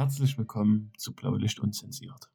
Herzlich 0.00 0.38
willkommen 0.38 0.92
zu 0.96 1.12
Blaulicht 1.14 1.60
unzensiert. 1.60 2.32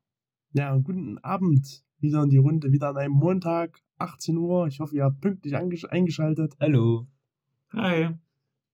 Ja, 0.54 0.78
guten 0.78 1.18
Abend. 1.18 1.84
Wieder 1.98 2.22
in 2.22 2.30
die 2.30 2.38
Runde, 2.38 2.72
wieder 2.72 2.90
an 2.90 2.98
einem 2.98 3.16
Montag, 3.16 3.82
18 3.98 4.38
Uhr. 4.38 4.68
Ich 4.68 4.80
hoffe, 4.80 4.96
ihr 4.96 5.04
habt 5.04 5.20
pünktlich 5.20 5.56
eingeschaltet. 5.56 6.56
Hallo. 6.60 7.08
Hi. 7.74 8.10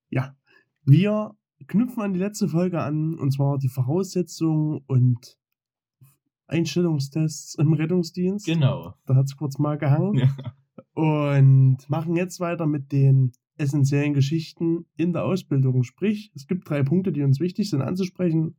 Ja, 0.10 0.36
wir 0.84 1.34
knüpfen 1.68 2.04
an 2.04 2.12
die 2.12 2.20
letzte 2.20 2.50
Folge 2.50 2.82
an, 2.82 3.18
und 3.18 3.32
zwar 3.32 3.58
die 3.60 3.70
Voraussetzungen 3.70 4.82
und 4.88 5.40
Einstellungstests 6.48 7.56
im 7.56 7.72
Rettungsdienst. 7.72 8.46
Genau. 8.46 8.96
Da 9.06 9.16
hat 9.16 9.28
es 9.28 9.38
kurz 9.38 9.58
mal 9.58 9.78
gehangen. 9.78 10.16
Ja. 10.16 10.36
Und 11.02 11.90
machen 11.90 12.18
jetzt 12.18 12.42
weiter 12.42 12.68
mit 12.68 12.92
den 12.92 13.32
essentiellen 13.62 14.14
Geschichten 14.14 14.86
in 14.98 15.14
der 15.14 15.24
Ausbildung. 15.24 15.84
Sprich, 15.84 16.32
es 16.36 16.48
gibt 16.48 16.70
drei 16.70 16.84
Punkte, 16.84 17.12
die 17.12 17.24
uns 17.24 17.40
wichtig 17.40 17.70
sind 17.70 17.82
anzusprechen. 17.82 18.56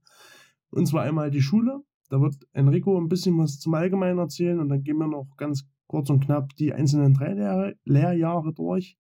Und 0.71 0.87
zwar 0.87 1.03
einmal 1.03 1.31
die 1.31 1.43
Schule. 1.43 1.83
Da 2.09 2.21
wird 2.21 2.37
Enrico 2.53 2.99
ein 2.99 3.09
bisschen 3.09 3.37
was 3.39 3.59
zum 3.59 3.75
Allgemeinen 3.75 4.19
erzählen 4.19 4.61
und 4.61 4.69
dann 4.69 4.83
gehen 4.83 4.99
wir 4.99 5.09
noch 5.09 5.37
ganz 5.37 5.67
kurz 5.87 6.11
und 6.11 6.25
knapp 6.25 6.55
die 6.57 6.73
einzelnen 6.73 7.15
drei 7.15 7.33
Lehr 7.35 7.75
Lehrjahre 7.85 8.53
durch. 8.53 8.97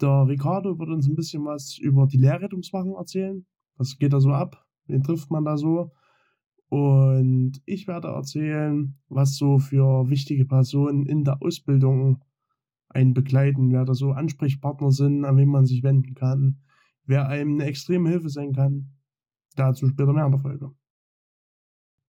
Der 0.00 0.26
Ricardo 0.26 0.78
wird 0.78 0.88
uns 0.88 1.08
ein 1.08 1.14
bisschen 1.14 1.44
was 1.44 1.76
über 1.78 2.06
die 2.06 2.16
Lehrrettungswachen 2.16 2.94
erzählen. 2.94 3.44
Was 3.76 3.98
geht 3.98 4.12
da 4.12 4.20
so 4.20 4.30
ab? 4.30 4.64
Wen 4.86 5.02
trifft 5.02 5.30
man 5.30 5.44
da 5.44 5.56
so? 5.56 5.92
Und 6.68 7.60
ich 7.66 7.88
werde 7.88 8.08
erzählen, 8.08 8.96
was 9.08 9.36
so 9.36 9.58
für 9.58 10.08
wichtige 10.08 10.46
Personen 10.46 11.04
in 11.04 11.24
der 11.24 11.42
Ausbildung 11.42 12.22
einen 12.90 13.14
begleiten, 13.14 13.72
wer 13.72 13.84
da 13.84 13.94
so 13.94 14.12
Ansprechpartner 14.12 14.90
sind, 14.90 15.24
an 15.24 15.36
wen 15.36 15.48
man 15.48 15.64
sich 15.64 15.82
wenden 15.82 16.14
kann, 16.14 16.60
wer 17.04 17.28
einem 17.28 17.54
eine 17.54 17.64
extreme 17.64 18.10
Hilfe 18.10 18.28
sein 18.28 18.52
kann. 18.52 18.92
Dazu 19.56 19.88
später 19.88 20.12
mehr 20.12 20.26
in 20.26 20.32
der 20.32 20.40
Folge. 20.40 20.72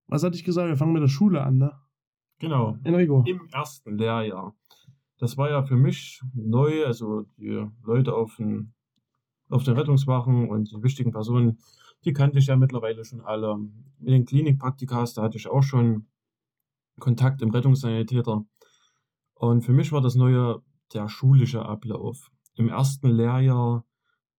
Was 0.07 0.23
hatte 0.23 0.35
ich 0.35 0.43
gesagt? 0.43 0.67
Wir 0.67 0.75
fangen 0.75 0.93
mit 0.93 1.03
der 1.03 1.07
Schule 1.07 1.43
an, 1.43 1.57
ne? 1.57 1.71
Genau. 2.39 2.77
Enrico. 2.83 3.23
Im 3.25 3.47
ersten 3.51 3.97
Lehrjahr. 3.97 4.55
Das 5.17 5.37
war 5.37 5.49
ja 5.49 5.63
für 5.63 5.75
mich 5.75 6.21
neu, 6.33 6.85
also 6.85 7.21
die 7.37 7.65
Leute 7.83 8.13
auf 8.13 8.35
den, 8.37 8.73
auf 9.49 9.63
den 9.63 9.77
Rettungswachen 9.77 10.49
und 10.49 10.71
die 10.71 10.83
wichtigen 10.83 11.11
Personen, 11.11 11.59
die 12.03 12.13
kannte 12.13 12.39
ich 12.39 12.47
ja 12.47 12.55
mittlerweile 12.55 13.05
schon 13.05 13.21
alle. 13.21 13.57
Mit 13.99 14.13
den 14.13 14.25
Klinikpraktikas, 14.25 15.13
da 15.13 15.21
hatte 15.21 15.37
ich 15.37 15.47
auch 15.47 15.61
schon 15.61 16.07
Kontakt 16.99 17.41
im 17.43 17.51
Rettungssanitäter. 17.51 18.43
Und 19.35 19.61
für 19.61 19.73
mich 19.73 19.91
war 19.91 20.01
das 20.01 20.15
neue 20.15 20.63
der 20.93 21.09
schulische 21.09 21.65
Ablauf. 21.65 22.31
Im 22.55 22.69
ersten 22.69 23.09
Lehrjahr, 23.09 23.85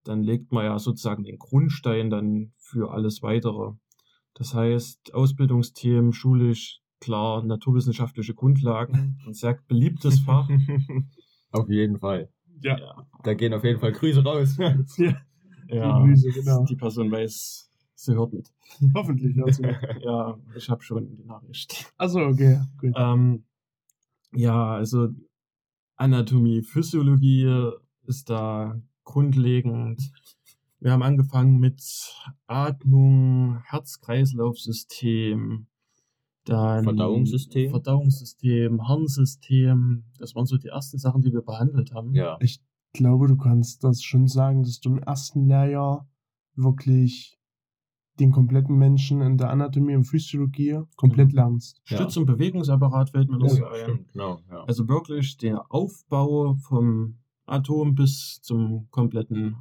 dann 0.04 0.22
legt 0.22 0.52
man 0.52 0.64
ja 0.64 0.78
sozusagen 0.78 1.24
den 1.24 1.38
Grundstein 1.38 2.10
dann 2.10 2.52
für 2.56 2.92
alles 2.92 3.22
weitere. 3.22 3.72
Das 4.34 4.54
heißt, 4.54 5.14
Ausbildungsthemen 5.14 6.12
schulisch, 6.12 6.80
klar, 7.00 7.42
naturwissenschaftliche 7.44 8.34
Grundlagen, 8.34 9.18
ein 9.26 9.34
sehr 9.34 9.58
beliebtes 9.68 10.20
Fach. 10.20 10.48
Auf 11.52 11.68
jeden 11.68 11.98
Fall. 11.98 12.30
Ja. 12.62 12.78
Ja, 12.78 13.06
Da 13.24 13.34
gehen 13.34 13.52
auf 13.52 13.64
jeden 13.64 13.80
Fall 13.80 13.92
Grüße 13.92 14.22
raus. 14.22 14.56
ja. 14.96 15.16
ja 15.66 15.98
Grüße, 15.98 16.30
genau. 16.30 16.64
die 16.64 16.76
Person 16.76 17.10
weiß, 17.10 17.68
sie 17.94 18.14
hört 18.14 18.32
mit. 18.32 18.48
Hoffentlich. 18.94 19.36
Also. 19.42 19.62
Ja, 19.62 20.38
ich 20.56 20.70
habe 20.70 20.82
schon 20.82 21.16
die 21.16 21.24
Nachricht. 21.24 21.92
Achso, 21.98 22.20
okay. 22.20 22.60
Gut. 22.78 22.92
Ähm, 22.96 23.44
ja, 24.32 24.74
also 24.74 25.08
Anatomie, 26.02 26.62
Physiologie 26.62 27.70
ist 28.08 28.28
da 28.28 28.82
grundlegend. 29.04 30.02
Wir 30.80 30.90
haben 30.90 31.04
angefangen 31.04 31.60
mit 31.60 31.80
Atmung, 32.48 33.62
Herz-Kreislauf-System, 33.66 35.68
dann 36.44 36.82
Verdauungssystem. 36.82 37.70
Verdauungssystem, 37.70 38.88
Harnsystem. 38.88 40.02
Das 40.18 40.34
waren 40.34 40.46
so 40.46 40.56
die 40.56 40.66
ersten 40.68 40.98
Sachen, 40.98 41.22
die 41.22 41.32
wir 41.32 41.42
behandelt 41.42 41.94
haben. 41.94 42.12
ja. 42.14 42.36
Ich 42.40 42.60
glaube, 42.92 43.28
du 43.28 43.36
kannst 43.36 43.84
das 43.84 44.02
schon 44.02 44.26
sagen, 44.26 44.64
dass 44.64 44.80
du 44.80 44.90
im 44.90 44.98
ersten 44.98 45.46
Lehrjahr 45.46 46.10
wirklich 46.56 47.38
den 48.20 48.30
kompletten 48.30 48.76
Menschen 48.76 49.20
in 49.22 49.38
der 49.38 49.50
Anatomie 49.50 49.94
und 49.96 50.04
Physiologie 50.04 50.80
komplett 50.96 51.28
Mhm. 51.30 51.34
lernst. 51.36 51.80
Stütz- 51.84 52.16
und 52.16 52.26
Bewegungsapparat 52.26 53.10
fällt 53.10 53.30
mir 53.30 53.38
noch 53.38 53.48
so 53.48 53.60
ja, 53.62 53.70
ein. 53.70 53.82
stimmt, 53.82 54.12
genau. 54.12 54.40
Ja. 54.50 54.64
Also 54.64 54.88
wirklich 54.88 55.36
der 55.38 55.64
Aufbau 55.72 56.54
vom 56.56 57.16
Atom 57.46 57.94
bis 57.94 58.40
zum 58.42 58.88
kompletten 58.90 59.56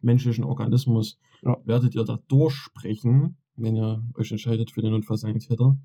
menschlichen 0.00 0.44
Organismus 0.44 1.18
Ja. 1.42 1.56
werdet 1.64 1.94
ihr 1.94 2.04
da 2.04 2.18
durchsprechen, 2.28 3.36
wenn 3.56 3.76
ihr 3.76 4.02
euch 4.14 4.30
entscheidet 4.32 4.70
für 4.70 4.82
den 4.82 4.92
Notfallsanitäter. 4.92 5.76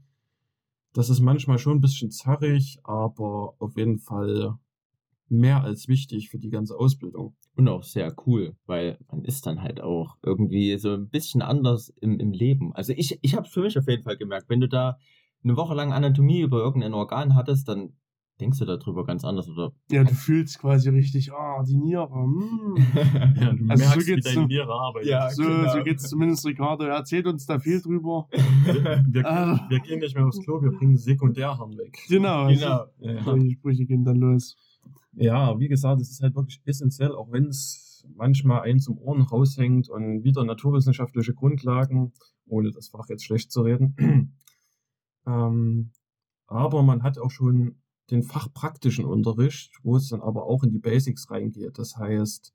Das 0.94 1.10
ist 1.10 1.20
manchmal 1.20 1.60
schon 1.60 1.78
ein 1.78 1.82
bisschen 1.82 2.10
zarrig, 2.10 2.80
aber 2.84 3.54
auf 3.60 3.76
jeden 3.78 4.00
Fall 4.00 4.58
mehr 5.30 5.64
als 5.64 5.88
wichtig 5.88 6.30
für 6.30 6.38
die 6.40 6.50
ganze 6.50 6.78
Ausbildung. 6.78 7.36
Und 7.56 7.68
auch 7.68 7.84
sehr 7.84 8.14
cool, 8.26 8.56
weil 8.66 8.98
man 9.12 9.24
ist 9.26 9.46
dann 9.46 9.62
halt 9.62 9.82
auch 9.82 10.16
irgendwie 10.24 10.78
so 10.78 10.94
ein 10.94 11.10
bisschen 11.10 11.42
anders 11.42 11.90
im, 12.02 12.20
im 12.20 12.32
Leben. 12.32 12.74
Also 12.76 12.94
ich, 12.96 13.18
ich 13.22 13.36
habe 13.36 13.46
es 13.48 13.52
für 13.54 13.62
mich 13.62 13.78
auf 13.78 13.88
jeden 13.88 14.04
Fall 14.04 14.18
gemerkt, 14.18 14.50
wenn 14.50 14.62
du 14.62 14.68
da 14.70 14.98
eine 15.44 15.56
Woche 15.58 15.74
lang 15.76 15.92
Anatomie 15.94 16.42
über 16.42 16.58
irgendein 16.60 16.94
Organ 16.94 17.36
hattest, 17.36 17.68
dann 17.68 17.94
denkst 18.40 18.60
du 18.60 18.66
darüber 18.66 19.04
ganz 19.04 19.26
anders. 19.26 19.50
Oder 19.50 19.72
Ja, 19.90 20.04
du 20.04 20.14
fühlst 20.14 20.60
quasi 20.60 20.90
richtig, 20.90 21.32
ah, 21.34 21.64
die 21.64 21.76
Niere. 21.78 22.08
Mm. 22.28 22.76
Ja, 23.42 23.54
du 23.54 23.66
Also 23.70 23.84
so 23.84 23.90
merkst, 23.90 23.98
wie 24.08 24.14
geht's 24.14 24.26
deine 24.28 24.42
so- 24.42 24.46
Niere 24.48 24.72
arbeitet. 24.74 25.10
Ja, 25.10 25.30
So, 25.32 25.44
genau. 25.44 25.74
so 25.74 25.84
geht's 25.84 26.04
zumindest 26.10 26.46
Ricardo. 26.46 26.84
Er 26.86 26.96
erzählt 26.98 27.26
uns 27.26 27.48
da 27.48 27.58
viel 27.58 27.82
drüber. 27.82 28.28
Wir, 29.10 29.26
Ah. 29.26 29.66
wir 29.70 29.80
gehen 29.80 30.00
nicht 30.00 30.16
mehr 30.16 30.26
aufs 30.28 30.40
Klo, 30.44 30.62
wir 30.62 30.72
bringen 30.72 30.98
Sekundärharn 30.98 31.72
weg. 31.78 31.98
Genau. 32.08 32.48
genau. 32.48 32.86
Ja. 33.00 33.34
Die 33.36 33.52
Sprüche 33.54 33.86
gehen 33.86 34.04
dann 34.04 34.18
los. 34.18 34.56
Ja, 35.20 35.60
wie 35.60 35.68
gesagt, 35.68 36.00
es 36.00 36.12
ist 36.12 36.22
halt 36.22 36.36
wirklich 36.36 36.62
essentiell, 36.66 37.12
auch 37.12 37.32
wenn 37.32 37.48
es 37.48 38.06
manchmal 38.16 38.62
einen 38.62 38.80
zum 38.80 39.00
Ohren 39.00 39.24
raushängt 39.24 39.90
und 39.90 40.24
wieder 40.24 40.44
naturwissenschaftliche 40.44 41.34
Grundlagen, 41.34 42.14
ohne 42.46 42.72
das 42.72 42.90
Fach 42.90 43.10
jetzt 43.10 43.26
schlecht 43.26 43.52
zu 43.52 43.64
reden. 43.64 43.96
ähm, 45.26 45.92
aber 46.46 46.84
man 46.84 47.02
hat 47.02 47.18
auch 47.18 47.32
schon 47.32 47.82
den 48.12 48.22
fachpraktischen 48.22 49.06
Unterricht, 49.06 49.80
wo 49.82 49.96
es 49.96 50.10
dann 50.10 50.22
aber 50.22 50.46
auch 50.46 50.64
in 50.64 50.70
die 50.70 50.78
Basics 50.78 51.32
reingeht. 51.32 51.80
Das 51.80 51.98
heißt, 51.98 52.54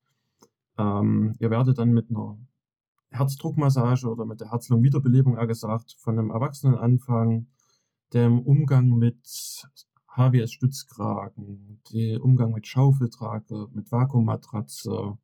ähm, 0.78 1.34
ihr 1.41 1.51
werdet 1.51 1.78
dann 1.78 1.91
mit 1.93 2.11
einer 2.11 2.39
Herzdruckmassage 3.11 4.06
oder 4.09 4.25
mit 4.25 4.41
der 4.41 4.53
Herz-Lungen-Wiederbelebung, 4.53 5.37
eher 5.37 5.49
gesagt, 5.49 5.97
von 5.99 6.17
einem 6.17 6.31
Erwachsenen 6.31 6.77
anfangen, 6.77 7.49
dem 8.12 8.39
Umgang 8.39 8.91
mit 8.91 9.19
HWS-Stützkragen, 10.17 11.81
der 11.93 12.23
Umgang 12.23 12.53
mit 12.53 12.67
Schaufeltrage, 12.67 13.69
mit 13.73 13.91
Vakuummatratze, 13.91 15.17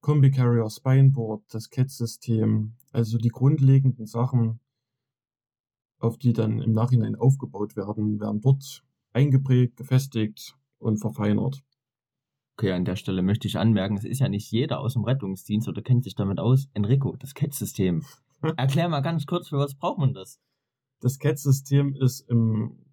Kombi-Carrier, 0.00 0.70
Spineboard, 0.70 1.42
das 1.48 1.70
CAT-System, 1.70 2.74
also 2.92 3.18
die 3.18 3.30
grundlegenden 3.30 4.06
Sachen, 4.06 4.60
auf 5.98 6.18
die 6.18 6.32
dann 6.32 6.60
im 6.60 6.72
Nachhinein 6.72 7.16
aufgebaut 7.16 7.76
werden, 7.76 8.20
werden 8.20 8.40
dort 8.40 8.84
eingeprägt, 9.12 9.76
gefestigt 9.76 10.56
und 10.78 10.98
verfeinert. 10.98 11.62
Okay, 12.56 12.70
an 12.70 12.84
der 12.84 12.96
Stelle 12.96 13.22
möchte 13.22 13.48
ich 13.48 13.58
anmerken, 13.58 13.96
es 13.96 14.04
ist 14.04 14.20
ja 14.20 14.28
nicht 14.28 14.50
jeder 14.52 14.80
aus 14.80 14.92
dem 14.92 15.04
Rettungsdienst 15.04 15.66
oder 15.66 15.82
kennt 15.82 16.04
sich 16.04 16.14
damit 16.14 16.38
aus. 16.38 16.68
Enrico, 16.72 17.16
das 17.16 17.34
CAT-System. 17.34 18.04
Erklär 18.56 18.88
mal 18.88 19.00
ganz 19.00 19.26
kurz, 19.26 19.48
für 19.48 19.58
was 19.58 19.74
braucht 19.74 19.98
man 19.98 20.14
das? 20.14 20.38
Das 21.00 21.18
CAT-System 21.18 21.96
ist 21.96 22.20
im, 22.28 22.83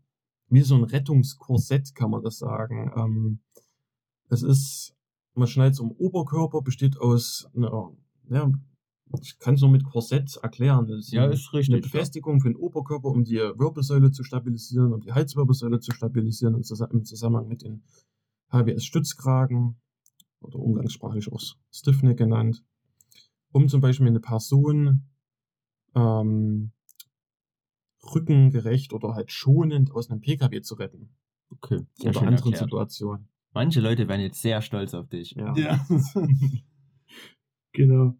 wie 0.52 0.62
so 0.62 0.76
ein 0.76 0.84
Rettungskorsett, 0.84 1.96
kann 1.96 2.12
man 2.12 2.22
das 2.24 2.38
sagen. 2.38 2.92
Ähm, 2.96 3.40
es 4.30 4.44
ist, 4.44 4.94
man 5.34 5.48
schneidet 5.48 5.74
es 5.74 5.80
um 5.80 5.92
Oberkörper, 5.92 6.62
besteht 6.62 6.98
aus 7.00 7.50
einer, 7.56 7.92
ja, 8.30 8.52
ich 9.22 9.40
kann 9.40 9.56
es 9.56 9.62
nur 9.62 9.70
mit 9.72 9.84
Korsett 9.84 10.38
erklären. 10.42 10.88
Das 10.88 11.00
ist 11.00 11.12
Ja, 11.12 11.24
eine- 11.24 11.34
ist 11.34 11.52
richtig, 11.54 11.74
Eine 11.76 11.82
Befestigung 11.82 12.40
für 12.40 12.50
den 12.50 12.56
Oberkörper, 12.56 13.10
um 13.10 13.24
die 13.26 13.36
Wirbelsäule 13.38 14.12
zu 14.12 14.24
stabilisieren, 14.24 14.94
um 14.94 15.02
die 15.02 15.12
Halswirbelsäule 15.12 15.80
zu 15.80 15.92
stabilisieren, 15.92 16.56
im 16.56 16.64
Zusammenhang 16.64 17.48
mit 17.48 17.62
den 17.64 17.84
HWS-Stützkragen 18.52 19.76
oder 20.42 20.60
umgangssprachlich 20.60 21.32
auch 21.32 21.42
Stiffneck 21.72 22.18
genannt, 22.18 22.64
um 23.52 23.68
zum 23.68 23.82
Beispiel 23.82 24.08
eine 24.08 24.20
Person 24.20 25.08
ähm, 25.96 26.72
rückengerecht 28.04 28.94
oder 28.94 29.14
halt 29.14 29.32
schonend 29.32 29.92
aus 29.92 30.10
einem 30.10 30.22
PKW 30.22 30.62
zu 30.62 30.76
retten 30.76 31.16
Okay, 31.52 31.82
sehr 31.96 32.12
oder 32.12 32.22
anderen 32.22 32.54
erklärt. 32.54 32.58
Situationen. 32.58 33.28
Manche 33.54 33.82
Leute 33.82 34.08
werden 34.08 34.22
jetzt 34.22 34.42
sehr 34.42 34.62
stolz 34.62 34.94
auf 34.94 35.10
dich. 35.10 35.32
Ja. 35.32 35.54
Ja. 35.56 35.86
genau. 37.74 38.16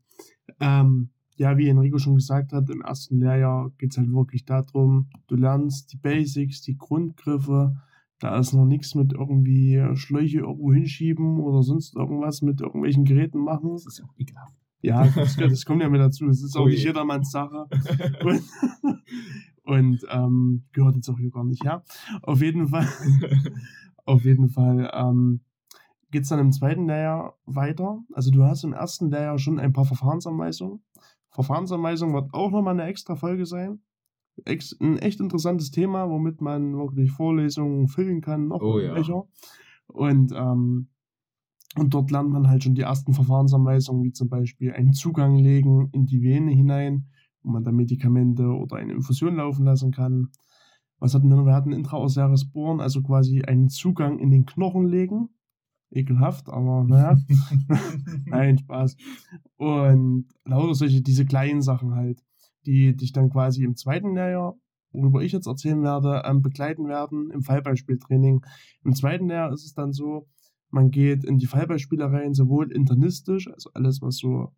Ähm, 0.60 1.12
ja, 1.38 1.58
wie 1.58 1.70
Enrico 1.70 1.98
schon 1.98 2.16
gesagt 2.16 2.52
hat, 2.52 2.70
im 2.70 2.82
ersten 2.82 3.20
Lehrjahr 3.20 3.72
geht 3.78 3.92
es 3.92 3.98
halt 3.98 4.12
wirklich 4.12 4.46
darum, 4.46 5.10
du 5.28 5.36
lernst 5.36 5.94
die 5.94 5.98
Basics, 5.98 6.62
die 6.62 6.78
Grundgriffe. 6.78 7.78
Da 8.20 8.38
ist 8.38 8.54
noch 8.54 8.66
nichts 8.66 8.94
mit 8.94 9.14
irgendwie 9.14 9.84
Schläuche 9.96 10.40
irgendwo 10.40 10.74
hinschieben 10.74 11.40
oder 11.40 11.64
sonst 11.64 11.96
irgendwas 11.96 12.42
mit 12.42 12.62
irgendwelchen 12.62 13.06
Geräten 13.06 13.40
machen. 13.40 13.72
Das 13.72 13.88
ist 13.88 14.00
ja 14.00 14.06
auch 14.06 14.14
ekelhaft. 14.20 14.54
Ja, 14.82 15.08
das, 15.08 15.36
das 15.38 15.66
kommt 15.66 15.82
ja 15.82 15.90
mit 15.90 16.02
dazu. 16.02 16.28
Es 16.28 16.44
ist 16.44 16.56
auch 16.56 16.66
Ui. 16.66 16.72
nicht 16.72 16.84
jedermanns 16.84 17.32
Sache. 17.32 17.66
Und, 18.24 18.44
und 19.72 20.06
ähm, 20.10 20.66
gehört 20.74 20.96
jetzt 20.96 21.10
auch 21.10 21.18
hier 21.18 21.32
gar 21.32 21.46
nicht 21.46 21.64
her. 21.64 21.82
Auf 22.24 22.42
jeden 22.42 22.68
Fall, 22.68 22.88
auf 24.06 24.26
jeden 24.26 24.50
Fall 24.50 24.92
ähm, 24.94 25.40
geht 26.12 26.24
es 26.24 26.30
dann 26.30 26.40
im 26.40 26.52
zweiten 26.52 26.88
Lehrjahr 26.88 27.38
weiter. 27.46 28.04
Also 28.12 28.32
du 28.32 28.44
hast 28.44 28.66
im 28.66 28.74
ersten 28.74 29.10
Lehrjahr 29.10 29.40
schon 29.40 29.60
ein 29.60 29.72
paar 29.72 29.86
Verfahrensanweisungen. 29.86 30.84
Verfahrensanweisungen 31.30 32.14
wird 32.14 32.34
auch 32.34 32.52
nochmal 32.52 32.74
eine 32.74 32.90
extra 32.90 33.16
Folge 33.16 33.46
sein. 33.46 33.80
Ex 34.44 34.76
ein 34.82 34.98
echt 34.98 35.22
interessantes 35.22 35.72
Thema, 35.72 36.10
womit 36.10 36.42
man 36.42 36.76
wirklich 36.76 37.12
Vorlesungen 37.12 37.88
füllen 37.88 38.20
kann, 38.20 38.50
noch 38.50 38.62
Oh 38.62 38.78
ja. 38.80 38.94
Und, 39.88 40.34
ähm, 40.34 40.90
und 41.78 41.94
dort 41.94 42.12
lernt 42.12 42.30
man 42.30 42.50
halt 42.50 42.66
schon 42.66 42.76
die 42.76 42.82
ersten 42.82 43.14
Verfahrensanweisungen, 43.14 44.04
wie 44.04 44.12
zum 44.12 44.28
Beispiel 44.28 44.74
einen 44.74 44.92
Zugang 44.92 45.38
legen 45.38 45.90
in 45.94 46.06
die 46.08 46.22
Vene 46.22 46.52
hinein, 46.52 47.08
wo 47.44 47.52
man 47.52 47.64
dann 47.64 47.76
Medikamente 47.76 48.44
oder 48.44 48.78
eine 48.78 48.94
Infusion 48.94 49.36
laufen 49.36 49.66
lassen 49.66 49.92
kann. 49.92 50.30
Was 51.00 51.16
hatten 51.16 51.30
wir 51.30 51.36
noch? 51.36 51.46
Wir 51.46 51.56
hatten 51.56 51.74
intraosäres 51.74 52.52
Bohren, 52.52 52.80
also 52.80 53.02
quasi 53.02 53.42
einen 53.42 53.70
Zugang 53.70 54.20
in 54.20 54.30
den 54.30 54.46
Knochen 54.46 54.86
legen. 54.86 55.30
Ekelhaft, 55.90 56.48
aber 56.48 56.84
naja. 56.84 57.18
Nein, 58.26 58.60
Spaß. 58.60 58.96
Und 59.58 60.28
lauter 60.46 60.76
solche, 60.76 61.02
diese 61.02 61.26
kleinen 61.26 61.62
Sachen 61.62 61.96
halt, 61.96 62.24
die 62.66 62.96
dich 62.96 63.12
dann 63.12 63.30
quasi 63.30 63.64
im 63.64 63.76
zweiten 63.76 64.14
Lehrjahr, 64.14 64.56
worüber 64.92 65.22
ich 65.22 65.32
jetzt 65.32 65.48
erzählen 65.48 65.82
werde, 65.82 66.22
ähm, 66.26 66.42
begleiten 66.42 66.88
werden 66.88 67.32
im 67.32 67.42
Fallbeispieltraining. 67.42 68.46
Im 68.84 68.94
zweiten 68.94 69.28
Lehrjahr 69.28 69.52
ist 69.52 69.66
es 69.66 69.74
dann 69.74 69.92
so, 69.92 70.28
man 70.70 70.90
geht 70.92 71.24
in 71.24 71.38
die 71.38 71.48
Fallbeispiele 71.48 72.12
rein, 72.12 72.34
sowohl 72.34 72.72
internistisch, 72.72 73.50
also 73.52 73.70
alles, 73.74 74.02
was 74.02 74.18
so, 74.18 74.54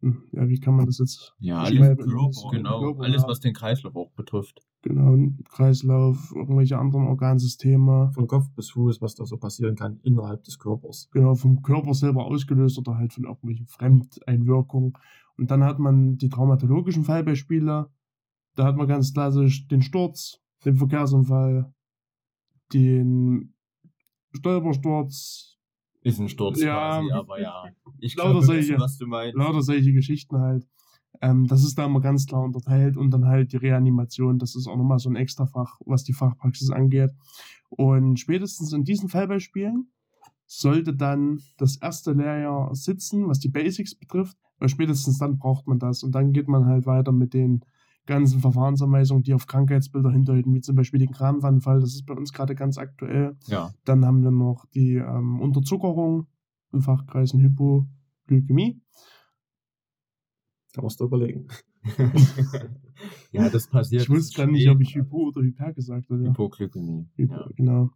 ja, 0.00 0.48
wie 0.48 0.60
kann 0.60 0.74
man 0.76 0.86
das 0.86 0.98
jetzt 0.98 1.34
Ja, 1.40 1.60
alles, 1.62 1.96
Körper. 1.96 2.50
genau, 2.52 2.80
Körper, 2.80 3.02
alles, 3.02 3.24
was 3.26 3.40
den 3.40 3.52
Kreislauf 3.52 3.96
auch 3.96 4.10
betrifft. 4.12 4.60
Genau, 4.82 5.16
Kreislauf, 5.50 6.32
irgendwelche 6.34 6.78
anderen 6.78 7.08
Organsysteme, 7.08 8.12
Von 8.14 8.28
Kopf 8.28 8.48
bis 8.54 8.70
Fuß, 8.70 9.00
was 9.02 9.16
da 9.16 9.26
so 9.26 9.36
passieren 9.36 9.74
kann 9.74 9.98
innerhalb 10.04 10.44
des 10.44 10.58
Körpers. 10.58 11.08
genau, 11.12 11.34
vom 11.34 11.62
Körper 11.62 11.94
selber 11.94 12.26
ausgelöst 12.26 12.78
oder 12.78 12.96
halt 12.96 13.12
von 13.12 13.24
irgendwelchen 13.24 13.66
Fremdeinwirkungen. 13.66 14.92
Und 15.36 15.50
dann 15.50 15.64
hat 15.64 15.78
man 15.80 16.16
die 16.16 16.28
traumatologischen 16.28 17.04
Fallbeispiele. 17.04 17.90
Da 18.54 18.64
hat 18.64 18.76
man 18.76 18.86
ganz 18.88 19.12
klassisch 19.12 19.66
den 19.68 19.82
Sturz, 19.82 20.40
den 20.64 20.76
Verkehrsunfall, 20.76 21.72
den 22.72 23.54
Stolpersturz, 24.32 25.57
Ist 26.08 26.18
ein 26.20 26.28
Sturz 26.28 26.60
Ja. 26.62 26.74
quasi, 27.00 27.12
aber 27.12 27.40
ja. 27.40 27.64
Ich 28.00 28.16
Lauter 28.16 28.40
glaube, 28.44 28.78
was 28.80 28.98
du 28.98 29.06
meinst. 29.06 29.36
lauter 29.36 29.62
solche 29.62 29.92
Geschichten 29.92 30.38
halt. 30.38 30.66
Ähm, 31.20 31.46
das 31.46 31.64
ist 31.64 31.76
da 31.78 31.86
immer 31.86 32.00
ganz 32.00 32.26
klar 32.26 32.42
unterteilt 32.42 32.96
und 32.96 33.10
dann 33.10 33.26
halt 33.26 33.52
die 33.52 33.56
Reanimation, 33.56 34.38
das 34.38 34.54
ist 34.54 34.66
auch 34.68 34.76
nochmal 34.76 34.98
so 34.98 35.08
ein 35.10 35.16
Extrafach, 35.16 35.78
was 35.84 36.04
die 36.04 36.12
Fachpraxis 36.12 36.70
angeht. 36.70 37.10
Und 37.70 38.18
spätestens 38.20 38.72
in 38.72 38.84
diesen 38.84 39.08
Fallbeispielen 39.08 39.90
sollte 40.46 40.94
dann 40.94 41.40
das 41.58 41.76
erste 41.76 42.12
Lehrjahr 42.12 42.74
sitzen, 42.74 43.28
was 43.28 43.38
die 43.40 43.48
Basics 43.48 43.94
betrifft, 43.94 44.36
weil 44.58 44.68
spätestens 44.68 45.18
dann 45.18 45.38
braucht 45.38 45.66
man 45.66 45.78
das 45.78 46.02
und 46.02 46.12
dann 46.14 46.32
geht 46.32 46.48
man 46.48 46.66
halt 46.66 46.86
weiter 46.86 47.12
mit 47.12 47.34
den 47.34 47.64
ganzen 48.08 48.40
Verfahrensanweisungen, 48.40 49.22
die 49.22 49.34
auf 49.34 49.46
Krankheitsbilder 49.46 50.10
hindeuten, 50.10 50.52
wie 50.54 50.60
zum 50.60 50.74
Beispiel 50.74 50.98
den 50.98 51.12
Kranwanfall, 51.12 51.80
das 51.80 51.94
ist 51.94 52.06
bei 52.06 52.14
uns 52.14 52.32
gerade 52.32 52.54
ganz 52.54 52.78
aktuell. 52.78 53.36
Ja. 53.46 53.72
Dann 53.84 54.04
haben 54.04 54.22
wir 54.22 54.30
noch 54.30 54.64
die 54.74 54.94
ähm, 54.94 55.40
Unterzuckerung, 55.40 56.26
im 56.72 56.82
Fachkreisen 56.82 57.40
Hypoglykämie. 57.40 58.80
Kann 60.74 60.84
man 60.84 60.88
sich 60.88 60.98
da 60.98 61.04
überlegen. 61.04 61.48
ja, 63.32 63.48
das 63.48 63.68
passiert. 63.68 64.02
Ich 64.02 64.10
wusste 64.10 64.38
gar 64.38 64.50
nicht, 64.50 64.68
ob 64.68 64.80
ich 64.80 64.94
Hypo 64.94 65.28
oder 65.28 65.42
Hyper 65.42 65.72
gesagt 65.72 66.10
habe. 66.10 66.28
Hypoglykämie. 66.28 67.08
Hypo, 67.14 67.34
Ja. 67.34 67.48
Genau. 67.56 67.90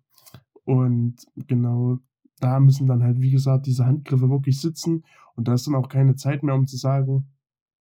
Und 0.65 1.17
genau, 1.49 1.99
da 2.39 2.61
müssen 2.61 2.87
dann 2.87 3.03
halt, 3.03 3.21
wie 3.21 3.31
gesagt, 3.31 3.67
diese 3.67 3.85
Handgriffe 3.85 4.31
wirklich 4.31 4.61
sitzen. 4.61 5.05
Und 5.35 5.49
da 5.49 5.55
ist 5.55 5.67
dann 5.67 5.75
auch 5.75 5.89
keine 5.89 6.17
Zeit 6.17 6.43
mehr, 6.43 6.55
um 6.55 6.67
zu 6.67 6.77
sagen, 6.77 7.29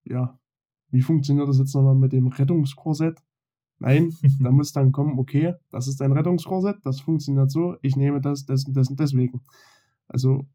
ja, 0.04 0.40
wie 0.92 1.02
funktioniert 1.02 1.48
das 1.48 1.58
jetzt 1.60 1.74
nochmal 1.76 1.96
mit 1.96 2.12
dem 2.14 2.28
Rettungskorsett? 2.28 3.20
Nein, 3.80 4.14
da 4.40 4.52
muss 4.52 4.72
dann 4.74 4.92
kommen, 4.92 5.18
okay, 5.18 5.56
das 5.72 5.88
ist 5.88 6.02
ein 6.02 6.12
Rettungskorsett, 6.12 6.78
das 6.84 7.02
funktioniert 7.02 7.50
so, 7.50 7.76
ich 7.82 7.96
nehme 7.96 8.22
das, 8.22 8.46
das 8.46 8.66
und 8.66 8.76
das 8.76 8.90
und 8.90 9.00
deswegen. 9.00 9.42
Also, 10.08 10.46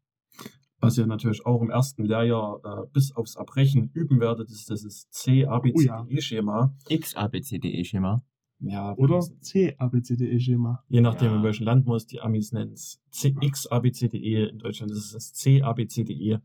Was 0.79 0.97
ihr 0.97 1.07
natürlich 1.07 1.45
auch 1.45 1.61
im 1.61 1.69
ersten 1.69 2.05
Lehrjahr 2.05 2.61
äh, 2.63 2.87
bis 2.93 3.11
aufs 3.15 3.35
Erbrechen 3.35 3.89
üben 3.93 4.19
werdet, 4.19 4.49
ist 4.49 4.69
dieses 4.69 5.09
C-ABCDE-Schema. 5.09 6.73
XABCDE-Schema. 6.89 8.21
Ja, 8.59 8.95
oder 8.97 9.19
C, 9.41 9.75
A, 9.77 9.87
B, 9.87 10.01
C, 10.01 10.15
D, 10.15 10.25
E, 10.31 10.39
Schema. 10.39 10.83
Je 10.87 11.01
nachdem, 11.01 11.29
Ja. 11.31 11.35
in 11.37 11.43
welchem 11.43 11.63
Land 11.65 11.85
man 11.85 11.97
es, 11.97 12.07
die 12.07 12.21
Amis 12.21 12.51
nennen 12.53 12.73
es 12.73 12.99
CXABCDE. 13.11 14.47
In 14.47 14.57
Deutschland 14.59 14.91
ist 14.91 14.97
es 14.97 15.11
das 15.11 15.33
CABCDE. 15.43 16.41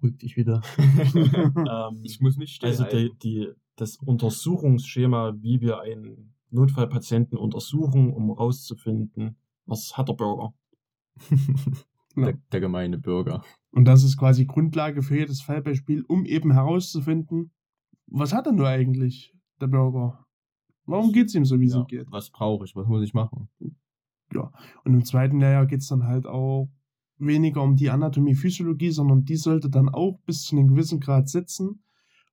Beruhig 0.00 0.18
dich 0.18 0.36
wieder. 0.36 0.62
ähm, 0.78 2.00
Ich 2.02 2.20
muss 2.20 2.36
nicht 2.36 2.62
also 2.64 2.84
die, 2.84 3.12
die, 3.22 3.48
das 3.76 3.96
Untersuchungsschema, 3.96 5.34
wie 5.40 5.60
wir 5.60 5.80
einen 5.80 6.34
Notfallpatienten 6.50 7.38
untersuchen, 7.38 8.12
um 8.12 8.28
herauszufinden, 8.28 9.36
was 9.66 9.96
hat 9.96 10.08
der 10.08 10.14
Bürger. 10.14 10.54
der, 12.16 12.38
der 12.52 12.60
gemeine 12.60 12.98
Bürger. 12.98 13.42
Und 13.72 13.84
das 13.84 14.04
ist 14.04 14.16
quasi 14.16 14.46
Grundlage 14.46 15.02
für 15.02 15.16
jedes 15.16 15.42
Fallbeispiel, 15.42 16.04
um 16.06 16.24
eben 16.24 16.52
herauszufinden, 16.52 17.50
was 18.06 18.32
hat 18.32 18.46
er 18.46 18.52
nur 18.52 18.68
eigentlich, 18.68 19.34
der 19.60 19.66
Bürger? 19.66 20.24
Warum 20.84 21.12
geht 21.12 21.26
es 21.26 21.34
ihm 21.34 21.44
so, 21.44 21.58
wie 21.60 21.66
es 21.66 21.74
Ja, 21.74 21.80
ihm 21.80 21.86
geht? 21.86 22.06
was 22.10 22.30
brauche 22.30 22.64
ich? 22.64 22.76
Was 22.76 22.86
muss 22.86 23.02
ich 23.02 23.12
machen? 23.14 23.48
Und 24.84 24.94
im 24.94 25.04
zweiten 25.04 25.40
Lehrjahr 25.40 25.66
geht 25.66 25.80
es 25.80 25.88
dann 25.88 26.04
halt 26.04 26.26
auch 26.26 26.68
weniger 27.18 27.62
um 27.62 27.76
die 27.76 27.90
Anatomie, 27.90 28.34
Physiologie, 28.34 28.90
sondern 28.90 29.24
die 29.24 29.36
sollte 29.36 29.70
dann 29.70 29.88
auch 29.88 30.18
bis 30.26 30.42
zu 30.42 30.56
einem 30.56 30.68
gewissen 30.68 31.00
Grad 31.00 31.28
sitzen. 31.28 31.82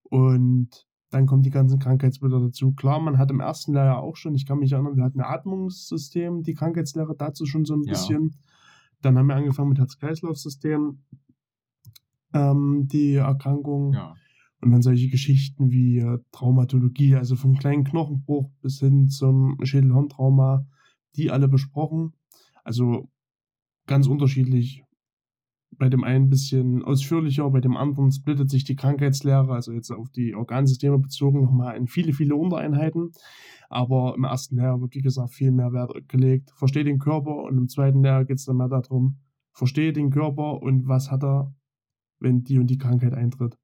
Und 0.03 0.87
dann 1.09 1.25
kommen 1.25 1.43
die 1.43 1.49
ganzen 1.51 1.79
Krankheitsbilder 1.79 2.39
dazu. 2.39 2.71
Klar, 2.73 2.99
man 2.99 3.17
hat 3.17 3.31
im 3.31 3.39
ersten 3.39 3.73
Lehrjahr 3.73 4.01
auch 4.01 4.15
schon, 4.15 4.35
ich 4.35 4.45
kann 4.45 4.59
mich 4.59 4.71
erinnern, 4.71 4.95
wir 4.97 5.03
hatten 5.03 5.21
ein 5.21 5.31
Atmungssystem, 5.33 6.43
die 6.43 6.53
Krankheitslehre 6.55 7.15
dazu 7.15 7.45
schon 7.45 7.65
so 7.65 7.75
ein 7.75 7.83
Ja. 7.83 7.91
bisschen. 7.93 8.35
Dann 9.01 9.17
haben 9.17 9.27
wir 9.27 9.35
angefangen 9.35 9.69
mit 9.69 9.79
Herz-Kreislauf-System, 9.79 10.99
ähm, 12.33 12.87
die 12.87 13.15
Erkrankung. 13.15 13.93
Ja. 13.93 14.15
Und 14.61 14.71
dann 14.71 14.81
solche 14.81 15.09
Geschichten 15.09 15.71
wie 15.71 15.99
äh, 15.99 16.19
Traumatologie, 16.31 17.15
also 17.15 17.35
vom 17.35 17.57
kleinen 17.57 17.83
Knochenbruch 17.83 18.49
bis 18.61 18.79
hin 18.79 19.09
zum 19.09 19.57
Schädelhirntrauma, 19.61 20.65
die 21.17 21.31
alle 21.31 21.49
besprochen. 21.49 22.13
Also 22.63 23.09
ganz 23.87 24.07
unterschiedlich. 24.07 24.83
Bei 25.75 25.89
dem 25.89 26.03
einen 26.03 26.25
ein 26.25 26.29
bisschen 26.29 26.83
ausführlicher, 26.83 27.49
bei 27.49 27.59
dem 27.59 27.75
anderen 27.75 28.11
splittet 28.11 28.49
sich 28.49 28.63
die 28.63 28.75
Krankheitslehre, 28.75 29.51
also 29.51 29.71
jetzt 29.71 29.89
auf 29.91 30.09
die 30.09 30.35
Organsysteme 30.35 30.99
bezogen, 30.99 31.41
nochmal 31.41 31.75
in 31.75 31.87
viele, 31.87 32.13
viele 32.13 32.35
Untereinheiten. 32.35 33.11
Aber 33.69 34.13
im 34.15 34.23
ersten 34.23 34.57
Lehrjahr 34.57 34.79
wird, 34.81 34.93
wie 34.93 35.01
gesagt, 35.01 35.33
viel 35.33 35.51
mehr 35.51 35.73
Wert 35.73 36.07
gelegt. 36.07 36.51
Verstehe 36.55 36.83
den 36.83 36.99
Körper 36.99 37.37
und 37.37 37.57
im 37.57 37.69
zweiten 37.69 38.03
Lehrjahr 38.03 38.25
geht 38.25 38.37
es 38.37 38.45
dann 38.45 38.57
mehr 38.57 38.67
darum, 38.67 39.17
verstehe 39.51 39.93
den 39.93 40.11
Körper 40.11 40.61
und 40.61 40.87
was 40.87 41.09
hat 41.09 41.23
er, 41.23 41.55
wenn 42.19 42.43
die 42.43 42.59
und 42.59 42.67
die 42.67 42.77
Krankheit 42.77 43.13
eintritt. 43.13 43.57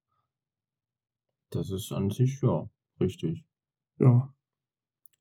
Das 1.50 1.70
ist 1.70 1.92
an 1.92 2.10
sich, 2.10 2.40
ja, 2.42 2.68
richtig. 3.00 3.44
Ja, 3.98 4.32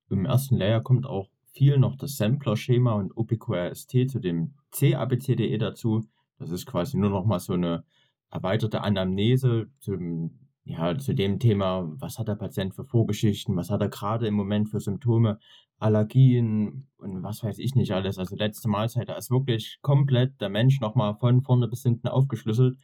Im 0.10 0.26
ersten 0.26 0.58
Layer 0.58 0.82
kommt 0.82 1.06
auch 1.06 1.30
viel 1.54 1.78
noch 1.78 1.96
das 1.98 2.18
Sampler-Schema 2.18 2.94
und 2.94 3.16
OPQRST 3.16 4.10
zu 4.10 4.20
dem 4.20 4.56
CABCDE 4.72 5.58
dazu. 5.58 6.06
Das 6.38 6.52
ist 6.52 6.66
quasi 6.66 6.98
nur 6.98 7.10
noch 7.10 7.26
mal 7.26 7.40
so 7.40 7.54
eine 7.54 7.84
erweiterte 8.32 8.82
Anamnese 8.82 9.68
zum, 9.80 10.40
ja, 10.64 10.98
zu 10.98 11.14
dem 11.14 11.40
Thema, 11.40 11.90
was 12.00 12.20
hat 12.20 12.28
der 12.28 12.36
Patient 12.36 12.76
für 12.76 12.86
Vorgeschichten, 12.86 13.56
was 13.56 13.70
hat 13.70 13.82
er 13.82 13.90
gerade 13.90 14.28
im 14.28 14.36
Moment 14.36 14.70
für 14.70 14.80
Symptome, 14.80 15.40
Allergien 15.80 16.88
und 16.98 17.24
was 17.24 17.44
weiß 17.44 17.58
ich 17.60 17.76
nicht 17.76 17.94
alles. 17.94 18.18
Also 18.18 18.36
letzte 18.36 18.70
Mahlzeit, 18.70 19.10
da 19.10 19.16
ist 19.16 19.32
wirklich 19.32 19.80
komplett 19.82 20.40
der 20.42 20.50
Mensch 20.50 20.80
nochmal 20.80 21.16
von 21.16 21.42
vorne 21.42 21.68
bis 21.68 21.84
hinten 21.84 22.08
aufgeschlüsselt. 22.08 22.78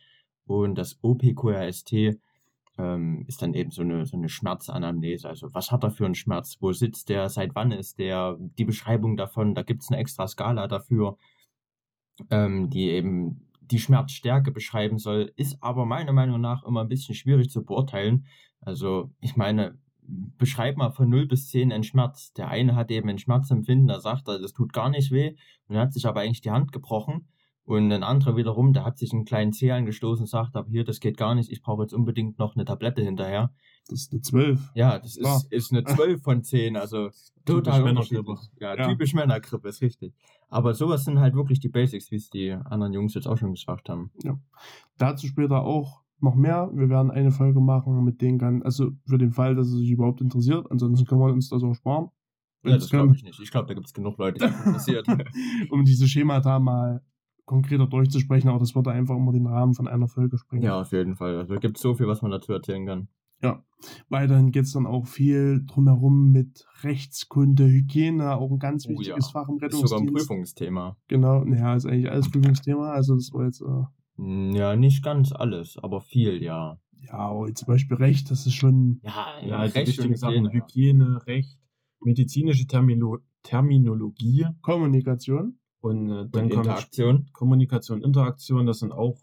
Und 0.46 0.76
das 0.76 1.00
OPQRST 1.02 2.18
ähm, 2.78 3.26
ist 3.28 3.42
dann 3.42 3.54
eben 3.54 3.72
so 3.72 3.82
eine, 3.82 4.06
so 4.06 4.18
eine 4.18 4.30
Schmerzanamnese. 4.30 5.28
Also 5.28 5.54
was 5.54 5.72
hat 5.72 5.84
er 5.84 5.92
für 5.92 6.06
einen 6.06 6.16
Schmerz? 6.16 6.58
Wo 6.60 6.72
sitzt 6.72 7.10
der? 7.10 7.30
Seit 7.30 7.56
wann 7.56 7.72
ist 7.72 8.00
der? 8.00 8.38
Die 8.58 8.66
Beschreibung 8.66 9.18
davon, 9.18 9.56
da 9.56 9.64
gibt 9.64 9.84
es 9.84 9.90
eine 9.90 10.00
extra 10.00 10.28
Skala 10.28 10.68
dafür, 10.68 11.18
ähm, 12.30 12.70
die 12.70 12.90
eben 12.90 13.42
die 13.62 13.80
Schmerzstärke 13.80 14.52
beschreiben 14.52 15.00
soll, 15.00 15.32
ist 15.36 15.62
aber 15.62 15.86
meiner 15.86 16.14
Meinung 16.14 16.40
nach 16.40 16.64
immer 16.64 16.82
ein 16.82 16.90
bisschen 16.90 17.16
schwierig 17.16 17.50
zu 17.50 17.64
beurteilen. 17.64 18.26
Also 18.62 19.12
ich 19.22 19.36
meine, 19.36 19.78
beschreib 20.08 20.78
mal 20.78 20.92
von 20.92 21.10
0 21.10 21.28
bis 21.28 21.50
10 21.50 21.72
einen 21.72 21.84
Schmerz. 21.84 22.34
Der 22.34 22.50
eine 22.50 22.76
hat 22.76 22.92
eben 22.92 23.10
ein 23.10 23.18
Schmerzempfinden, 23.18 23.88
da 23.88 24.00
sagt 24.00 24.28
das 24.28 24.54
tut 24.54 24.74
gar 24.74 24.90
nicht 24.90 25.12
weh 25.12 25.36
und 25.68 25.78
hat 25.78 25.94
sich 25.94 26.06
aber 26.06 26.22
eigentlich 26.22 26.42
die 26.42 26.52
Hand 26.52 26.72
gebrochen. 26.72 27.28
Und 27.64 27.92
ein 27.92 28.04
anderer 28.04 28.38
wiederum, 28.38 28.74
der 28.74 28.86
hat 28.86 29.00
sich 29.00 29.12
einen 29.12 29.26
kleinen 29.26 29.52
Zeh 29.52 29.72
angestoßen 29.72 30.24
und 30.24 30.28
sagt, 30.30 30.56
aber 30.56 30.70
hier, 30.70 30.84
das 30.84 31.00
geht 31.00 31.18
gar 31.18 31.34
nicht, 31.34 31.52
ich 31.52 31.64
brauche 31.64 31.82
jetzt 31.82 31.94
unbedingt 31.94 32.38
noch 32.38 32.56
eine 32.56 32.66
Tablette 32.66 33.02
hinterher. 33.02 33.52
Das 33.88 34.02
ist 34.02 34.12
eine 34.12 34.22
12. 34.22 34.72
Ja, 34.74 34.98
das 35.00 35.18
Ah. 35.24 35.38
ist, 35.38 35.52
ist 35.52 35.72
eine 35.72 35.84
12 35.84 36.22
von 36.24 36.44
10, 36.44 36.76
also 36.76 37.10
total 37.46 37.84
Männergrippe. 37.84 38.32
unterschiedlich. 38.32 38.60
Ja, 38.60 38.76
Ja. 38.76 38.88
typisch 38.90 39.14
Männergrippe, 39.14 39.68
ist 39.70 39.82
richtig. 39.82 40.14
Aber 40.50 40.74
sowas 40.74 41.04
sind 41.04 41.20
halt 41.20 41.36
wirklich 41.36 41.60
die 41.60 41.70
Basics, 41.70 42.10
wie 42.12 42.16
es 42.16 42.30
die 42.30 42.52
anderen 42.52 42.94
Jungs 42.94 43.14
jetzt 43.14 43.28
auch 43.28 43.38
schon 43.38 43.52
gesagt 43.54 43.90
haben. 43.90 44.12
Dazu 44.98 45.28
später 45.28 45.64
auch 45.64 46.02
noch 46.20 46.36
mehr. 46.36 46.72
Wir 46.74 46.90
werden 46.90 47.12
eine 47.12 47.32
Folge 47.32 47.60
machen 47.60 48.04
mit 48.04 48.22
den 48.22 48.38
ganzen, 48.40 48.64
also 48.64 48.92
für 49.06 49.18
den 49.18 49.32
Fall, 49.34 49.54
dass 49.56 49.68
es 49.68 49.76
sich 49.80 49.92
überhaupt 49.92 50.22
interessiert. 50.22 50.66
Ansonsten 50.72 51.06
können 51.06 51.22
wir 51.22 51.32
uns 51.34 51.50
das 51.50 51.62
auch 51.64 51.74
sparen. 51.74 52.10
Ja, 52.64 52.72
das 52.76 52.90
glaube 52.90 53.14
ich 53.16 53.24
nicht. 53.24 53.40
Ich 53.40 53.52
glaube, 53.52 53.68
da 53.68 53.74
gibt 53.76 53.86
es 53.88 53.94
genug 53.94 54.18
Leute, 54.18 54.40
die 54.40 54.52
das 54.52 54.66
interessiert. 54.66 55.08
um 55.70 55.84
diese 55.84 56.08
Schemata 56.08 56.60
mal 56.60 57.04
konkreter 57.46 57.86
durchzusprechen, 57.86 58.50
aber 58.50 58.58
das 58.60 58.74
würde 58.74 58.92
einfach 58.92 59.16
immer 59.16 59.32
den 59.32 59.46
Rahmen 59.46 59.76
von 59.76 59.88
einer 59.88 60.08
Folge 60.08 60.38
sprengen. 60.40 60.64
ja, 60.64 60.80
auf 60.82 60.92
jeden 60.92 61.16
Fall. 61.16 61.38
Also 61.38 61.54
es 61.54 61.60
gibt 61.60 61.78
so 61.78 61.94
viel, 61.94 62.08
was 62.08 62.24
man 62.24 62.32
dazu 62.32 62.52
erzählen 62.54 62.86
kann. 62.88 63.08
Weiterhin 64.10 64.52
geht 64.52 64.64
es 64.64 64.72
dann 64.72 64.88
auch 64.88 65.06
viel 65.06 65.62
drumherum 65.66 66.32
mit 66.32 66.66
Rechtskunde, 66.82 67.68
Hygiene, 67.68 68.36
auch 68.36 68.50
ein 68.52 68.58
ganz 68.58 68.86
Oh 68.88 68.92
wichtiges 68.92 69.28
ja. 69.28 69.32
Fach 69.32 69.48
im 69.50 69.58
Ist 69.60 69.74
sogar 69.74 70.00
ein 70.00 70.06
Rettungsdienst. 70.08 70.28
Prüfungsthema. 70.28 70.98
Genau, 71.08 71.44
naja, 71.44 71.76
ist 71.76 71.86
eigentlich 71.86 72.10
alles 72.10 72.32
Prüfungsthema. 72.32 72.92
Also 72.94 73.16
das 73.16 73.32
war 73.34 73.46
jetzt, 73.46 73.62
äh, 73.62 73.84
Hm, 74.18 74.52
Ja, 74.56 74.76
nicht 74.76 75.04
ganz 75.04 75.32
alles, 75.34 75.78
aber 75.78 76.02
viel, 76.02 76.42
ja. 76.42 76.80
ja, 77.02 77.14
aber 77.14 77.54
zum 77.54 77.68
Beispiel 77.68 77.98
Recht, 77.98 78.32
das 78.32 78.48
ist 78.48 78.54
schon, 78.56 79.02
Ja, 79.04 79.26
Ja, 79.46 79.68
die 79.68 79.74
Recht 79.78 80.00
und 80.00 80.18
Sachen, 80.18 80.50
Hygiene, 80.50 80.54
ja. 80.54 80.64
Hygiene, 80.66 81.28
Recht, 81.28 81.60
medizinische 82.00 82.66
Termino 82.66 83.18
Terminologie 83.44 84.48
Kommunikation. 84.62 85.60
und 85.82 86.10
äh, 86.10 86.28
dann 86.32 86.46
Und 86.46 86.50
kommt 86.50 86.66
Interaktion. 86.66 87.30
Kommunikation, 87.34 88.02
Interaktion. 88.02 88.66
Das 88.66 88.80
sind 88.80 88.92
auch 88.92 89.22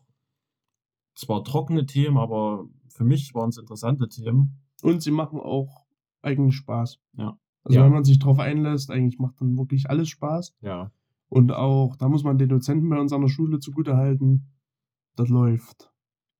zwar 1.14 1.44
trockene 1.44 1.86
Themen, 1.86 2.16
aber 2.18 2.66
für 2.88 3.04
mich 3.04 3.34
waren 3.34 3.50
es 3.50 3.58
interessante 3.58 4.08
Themen. 4.08 4.60
Und 4.82 5.02
sie 5.02 5.10
machen 5.10 5.38
auch 5.40 5.86
eigentlich 6.22 6.56
Spaß. 6.56 6.98
Ja. 7.16 7.38
Also 7.64 7.78
Ja. 7.78 7.84
wenn 7.84 7.92
man 7.92 8.04
sich 8.04 8.18
drauf 8.18 8.38
einlässt, 8.38 8.90
eigentlich 8.90 9.18
macht 9.18 9.40
dann 9.40 9.56
wirklich 9.56 9.88
alles 9.88 10.08
Spaß. 10.08 10.56
Ja. 10.60 10.90
Und 11.28 11.52
auch, 11.52 11.96
da 11.96 12.08
muss 12.08 12.24
man 12.24 12.38
den 12.38 12.48
Dozenten 12.48 12.88
bei 12.88 12.98
uns 13.00 13.12
an 13.12 13.20
der 13.22 13.28
Schule 13.28 13.58
zugutehalten. 13.60 14.48
Das 15.16 15.28
läuft. 15.28 15.90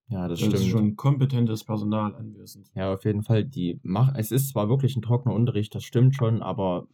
Ja, 0.09 0.29
das 0.29 0.41
Da 0.41 0.47
stimmt. 0.47 0.61
ist 0.61 0.67
schon 0.69 0.97
kompetentes 0.97 1.65
Personal 1.65 2.15
anwesend. 2.15 2.71
Ja, 2.75 2.93
auf 2.93 3.05
jeden 3.05 3.23
Fall. 3.23 3.45
Die 3.45 3.81
mach, 3.83 4.15
es 4.17 4.31
ist 4.31 4.49
zwar 4.51 4.69
wirklich 4.69 4.97
ein 4.97 5.03
trockener 5.03 5.35
Unterricht, 5.35 5.75
das 5.75 5.85
stimmt 5.85 6.15
schon, 6.17 6.43
aber 6.43 6.87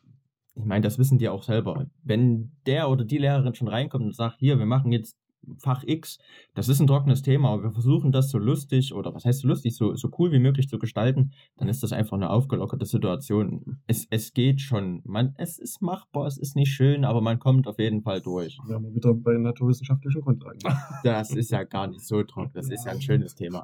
ich 0.54 0.64
meine, 0.64 0.82
das 0.82 0.98
wissen 0.98 1.18
die 1.18 1.28
auch 1.28 1.42
selber. 1.42 1.86
Wenn 2.04 2.52
der 2.66 2.90
oder 2.90 3.04
die 3.04 3.18
Lehrerin 3.18 3.54
schon 3.54 3.68
reinkommt 3.68 4.04
und 4.04 4.14
sagt, 4.14 4.38
hier, 4.38 4.58
wir 4.58 4.66
machen 4.66 4.92
jetzt 4.92 5.16
Fach 5.58 5.82
X, 5.86 6.18
das 6.54 6.68
ist 6.68 6.80
ein 6.80 6.86
trockenes 6.86 7.22
Thema, 7.22 7.50
aber 7.50 7.64
wir 7.64 7.70
versuchen 7.72 8.12
das 8.12 8.30
so 8.30 8.38
lustig 8.38 8.92
oder 8.92 9.14
was 9.14 9.24
heißt 9.24 9.40
so 9.40 9.48
lustig, 9.48 9.76
so, 9.76 9.94
so 9.94 10.10
cool 10.18 10.32
wie 10.32 10.38
möglich 10.38 10.68
zu 10.68 10.78
gestalten, 10.78 11.32
dann 11.56 11.68
ist 11.68 11.82
das 11.82 11.92
einfach 11.92 12.16
eine 12.16 12.30
aufgelockerte 12.30 12.86
Situation. 12.86 13.78
Es, 13.86 14.06
es 14.10 14.32
geht 14.32 14.60
schon. 14.60 15.00
Man, 15.04 15.34
es 15.38 15.58
ist 15.58 15.80
machbar, 15.80 16.26
es 16.26 16.38
ist 16.38 16.56
nicht 16.56 16.72
schön, 16.72 17.04
aber 17.04 17.20
man 17.20 17.38
kommt 17.38 17.66
auf 17.66 17.78
jeden 17.78 18.02
Fall 18.02 18.20
durch. 18.20 18.58
Wir 18.66 18.74
haben 18.74 18.94
wieder 18.94 19.14
bei 19.14 19.36
naturwissenschaftlichen 19.38 20.20
Grundlagen. 20.20 20.58
Das 21.02 21.30
ist 21.30 21.50
ja 21.50 21.64
gar 21.64 21.86
nicht 21.86 22.06
so 22.06 22.22
trocken, 22.22 22.52
das 22.54 22.68
ist 22.68 22.84
ja 22.84 22.92
ein 22.92 23.00
schönes 23.00 23.34
Thema. 23.34 23.62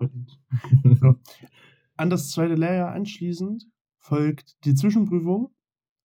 So. 0.82 1.14
An 1.96 2.10
das 2.10 2.30
zweite 2.30 2.54
Lehrjahr 2.54 2.92
anschließend 2.92 3.66
folgt 3.98 4.56
die 4.64 4.74
Zwischenprüfung, 4.74 5.52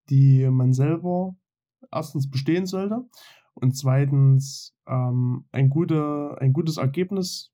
die 0.10 0.48
man 0.50 0.74
selber 0.74 1.36
erstens 1.92 2.30
bestehen 2.30 2.66
sollte 2.66 3.06
und 3.62 3.76
zweitens 3.76 4.76
ähm, 4.88 5.46
ein, 5.52 5.70
gute, 5.70 6.38
ein 6.40 6.54
gutes 6.54 6.78
Ergebnis, 6.78 7.52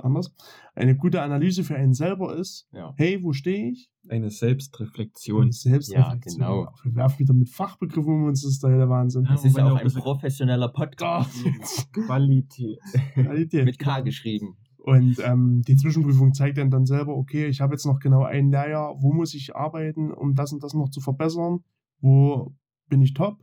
anders, 0.00 0.34
eine 0.74 0.96
gute 0.96 1.22
Analyse 1.22 1.64
für 1.64 1.76
einen 1.76 1.92
selber 1.92 2.36
ist. 2.36 2.66
Ja. 2.72 2.94
Hey, 2.96 3.22
wo 3.22 3.32
stehe 3.32 3.70
ich? 3.70 3.90
Eine 4.08 4.30
Selbstreflexion. 4.30 5.52
Selbstreflexion. 5.52 6.40
Ja, 6.40 6.48
genau. 6.48 6.72
Wir 6.82 6.94
werfen 6.94 7.18
wieder 7.18 7.34
mit 7.34 7.50
Fachbegriffen 7.50 8.12
um 8.12 8.24
uns, 8.24 8.42
das 8.42 8.52
ist 8.52 8.62
der 8.62 8.88
Wahnsinn. 8.88 9.24
Ja. 9.24 9.34
Es 9.34 9.44
ist 9.44 9.56
wenn 9.56 9.64
auch 9.64 9.76
ein 9.76 9.92
professioneller 9.92 10.68
Podcast. 10.68 11.44
Qualität. 11.92 12.80
Qualität. 13.14 13.64
Mit 13.64 13.78
K 13.78 14.00
geschrieben. 14.00 14.56
Und 14.78 15.18
ähm, 15.22 15.60
die 15.66 15.76
Zwischenprüfung 15.76 16.32
zeigt 16.32 16.56
dann, 16.56 16.70
dann 16.70 16.86
selber, 16.86 17.14
okay, 17.14 17.46
ich 17.46 17.60
habe 17.60 17.74
jetzt 17.74 17.84
noch 17.84 17.98
genau 17.98 18.22
ein 18.22 18.50
Lehrjahr, 18.50 18.96
wo 19.02 19.12
muss 19.12 19.34
ich 19.34 19.54
arbeiten, 19.54 20.10
um 20.10 20.34
das 20.34 20.52
und 20.52 20.62
das 20.62 20.72
noch 20.72 20.88
zu 20.88 21.00
verbessern? 21.00 21.60
Wo 22.00 22.54
bin 22.88 23.02
ich 23.02 23.12
top? 23.12 23.38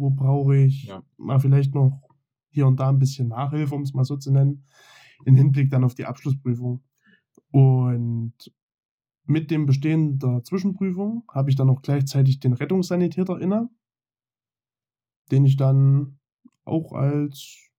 Wo 0.00 0.08
brauche 0.10 0.56
ich 0.56 0.84
Ja. 0.86 1.02
mal 1.18 1.38
vielleicht 1.38 1.74
noch 1.74 2.00
hier 2.48 2.66
und 2.66 2.80
da 2.80 2.88
ein 2.88 2.98
bisschen 2.98 3.28
Nachhilfe, 3.28 3.74
um 3.74 3.82
es 3.82 3.92
mal 3.92 4.04
so 4.04 4.16
zu 4.16 4.32
nennen, 4.32 4.64
im 5.26 5.36
Hinblick 5.36 5.70
dann 5.70 5.84
auf 5.84 5.94
die 5.94 6.06
Abschlussprüfung. 6.06 6.82
Und 7.50 8.34
mit 9.26 9.50
dem 9.50 9.66
Bestehen 9.66 10.18
der 10.18 10.42
Zwischenprüfung 10.42 11.24
habe 11.30 11.50
ich 11.50 11.56
dann 11.56 11.68
auch 11.68 11.82
gleichzeitig 11.82 12.40
den 12.40 12.54
Rettungssanitäter 12.54 13.38
inne, 13.38 13.68
den 15.30 15.44
ich 15.44 15.56
dann 15.56 16.18
auch 16.64 16.92
als, 16.92 17.70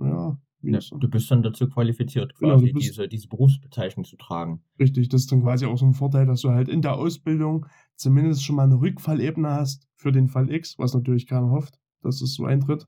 ja, 0.00 0.38
er? 0.68 0.80
du 0.98 1.08
bist 1.08 1.30
dann 1.30 1.42
dazu 1.42 1.68
qualifiziert, 1.68 2.34
Genau, 2.38 2.54
quasi 2.54 2.72
bist- 2.72 2.88
diese, 2.90 3.08
diese 3.08 3.28
Berufsbezeichnung 3.28 4.04
zu 4.04 4.16
tragen. 4.16 4.62
Richtig, 4.78 5.08
das 5.08 5.22
ist 5.22 5.32
dann 5.32 5.42
quasi 5.42 5.66
auch 5.66 5.76
so 5.78 5.86
ein 5.86 5.94
Vorteil, 5.94 6.26
dass 6.26 6.40
du 6.42 6.50
halt 6.50 6.68
in 6.68 6.82
der 6.82 6.94
Ausbildung 6.96 7.66
zumindest 7.96 8.44
schon 8.44 8.56
mal 8.56 8.64
eine 8.64 8.80
Rückfallebene 8.80 9.50
hast 9.50 9.88
für 9.96 10.12
den 10.12 10.28
Fall 10.28 10.50
X, 10.52 10.78
was 10.78 10.94
natürlich 10.94 11.26
keiner 11.26 11.50
hofft, 11.50 11.78
dass 12.02 12.20
es 12.22 12.34
so 12.34 12.44
eintritt, 12.44 12.86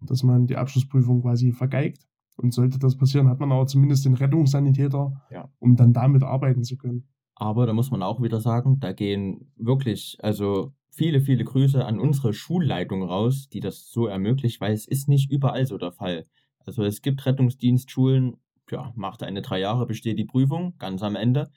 dass 0.00 0.22
man 0.22 0.46
die 0.46 0.56
Abschlussprüfung 0.56 1.22
quasi 1.22 1.52
vergeigt. 1.52 2.06
Und 2.36 2.52
sollte 2.54 2.78
das 2.78 2.96
passieren, 2.96 3.28
hat 3.28 3.40
man 3.40 3.52
aber 3.52 3.66
zumindest 3.66 4.06
den 4.06 4.14
Rettungssanitäter, 4.14 5.12
Ja. 5.30 5.50
um 5.58 5.76
dann 5.76 5.92
damit 5.92 6.22
arbeiten 6.22 6.64
zu 6.64 6.76
können. 6.78 7.06
Aber 7.34 7.66
da 7.66 7.72
muss 7.74 7.90
man 7.90 8.02
auch 8.02 8.22
wieder 8.22 8.40
sagen, 8.40 8.80
da 8.80 8.92
gehen 8.92 9.52
wirklich, 9.56 10.16
also 10.22 10.72
viele, 10.88 11.20
viele 11.20 11.44
Grüße 11.44 11.84
an 11.84 11.98
unsere 12.00 12.32
Schulleitung 12.32 13.02
raus, 13.02 13.48
die 13.52 13.60
das 13.60 13.90
so 13.90 14.06
ermöglicht, 14.06 14.60
weil 14.62 14.72
es 14.72 14.86
ist 14.88 15.08
nicht 15.08 15.30
überall 15.30 15.66
so 15.66 15.76
der 15.76 15.92
Fall. 15.92 16.26
Also 16.66 16.84
es 16.84 17.02
gibt 17.02 17.24
Rettungsdienstschulen, 17.24 18.36
ja, 18.70 18.92
macht 18.96 19.22
eine 19.22 19.42
drei 19.42 19.60
Jahre, 19.60 19.86
besteht 19.86 20.18
die 20.18 20.24
Prüfung, 20.24 20.74
ganz 20.78 21.02
am 21.02 21.16
Ende. 21.16 21.50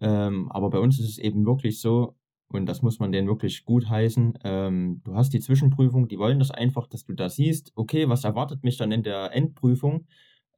Ähm, 0.00 0.50
aber 0.50 0.70
bei 0.70 0.78
uns 0.78 0.98
ist 0.98 1.08
es 1.08 1.18
eben 1.18 1.44
wirklich 1.46 1.80
so, 1.80 2.16
und 2.48 2.66
das 2.66 2.82
muss 2.82 2.98
man 2.98 3.12
denen 3.12 3.28
wirklich 3.28 3.64
gut 3.64 3.88
heißen, 3.88 4.38
ähm, 4.44 5.02
du 5.04 5.14
hast 5.14 5.32
die 5.32 5.40
Zwischenprüfung, 5.40 6.08
die 6.08 6.18
wollen 6.18 6.38
das 6.38 6.50
einfach, 6.50 6.86
dass 6.86 7.04
du 7.04 7.12
da 7.12 7.28
siehst, 7.28 7.72
okay, 7.76 8.08
was 8.08 8.24
erwartet 8.24 8.64
mich 8.64 8.76
dann 8.76 8.92
in 8.92 9.02
der 9.02 9.34
Endprüfung? 9.34 10.06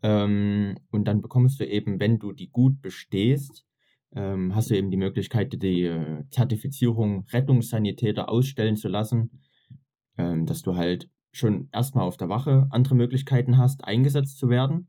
Ähm, 0.02 0.78
und 0.90 1.06
dann 1.06 1.20
bekommst 1.20 1.60
du 1.60 1.66
eben, 1.66 2.00
wenn 2.00 2.18
du 2.18 2.32
die 2.32 2.50
gut 2.50 2.80
bestehst, 2.80 3.66
ähm, 4.14 4.54
hast 4.54 4.70
du 4.70 4.76
eben 4.76 4.90
die 4.90 4.96
Möglichkeit, 4.96 5.62
die 5.62 5.84
äh, 5.84 6.24
Zertifizierung 6.30 7.26
Rettungssanitäter 7.30 8.28
ausstellen 8.28 8.76
zu 8.76 8.88
lassen, 8.88 9.42
ähm, 10.18 10.46
dass 10.46 10.62
du 10.62 10.76
halt 10.76 11.08
schon 11.32 11.68
erstmal 11.72 12.04
auf 12.04 12.16
der 12.16 12.28
Wache 12.28 12.66
andere 12.70 12.94
Möglichkeiten 12.94 13.58
hast, 13.58 13.84
eingesetzt 13.84 14.38
zu 14.38 14.48
werden. 14.48 14.88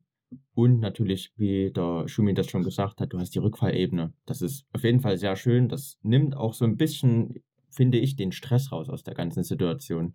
Und 0.55 0.79
natürlich, 0.79 1.31
wie 1.35 1.71
der 1.71 2.07
Schumi 2.07 2.33
das 2.33 2.47
schon 2.47 2.63
gesagt 2.63 2.99
hat, 2.99 3.13
du 3.13 3.19
hast 3.19 3.35
die 3.35 3.39
Rückfallebene. 3.39 4.13
Das 4.25 4.41
ist 4.41 4.65
auf 4.73 4.83
jeden 4.83 4.99
Fall 4.99 5.17
sehr 5.17 5.35
schön. 5.35 5.69
Das 5.69 5.97
nimmt 6.01 6.35
auch 6.35 6.53
so 6.53 6.65
ein 6.65 6.75
bisschen, 6.77 7.43
finde 7.69 7.99
ich, 7.99 8.15
den 8.15 8.31
Stress 8.31 8.71
raus 8.71 8.89
aus 8.89 9.03
der 9.03 9.13
ganzen 9.13 9.43
Situation. 9.43 10.13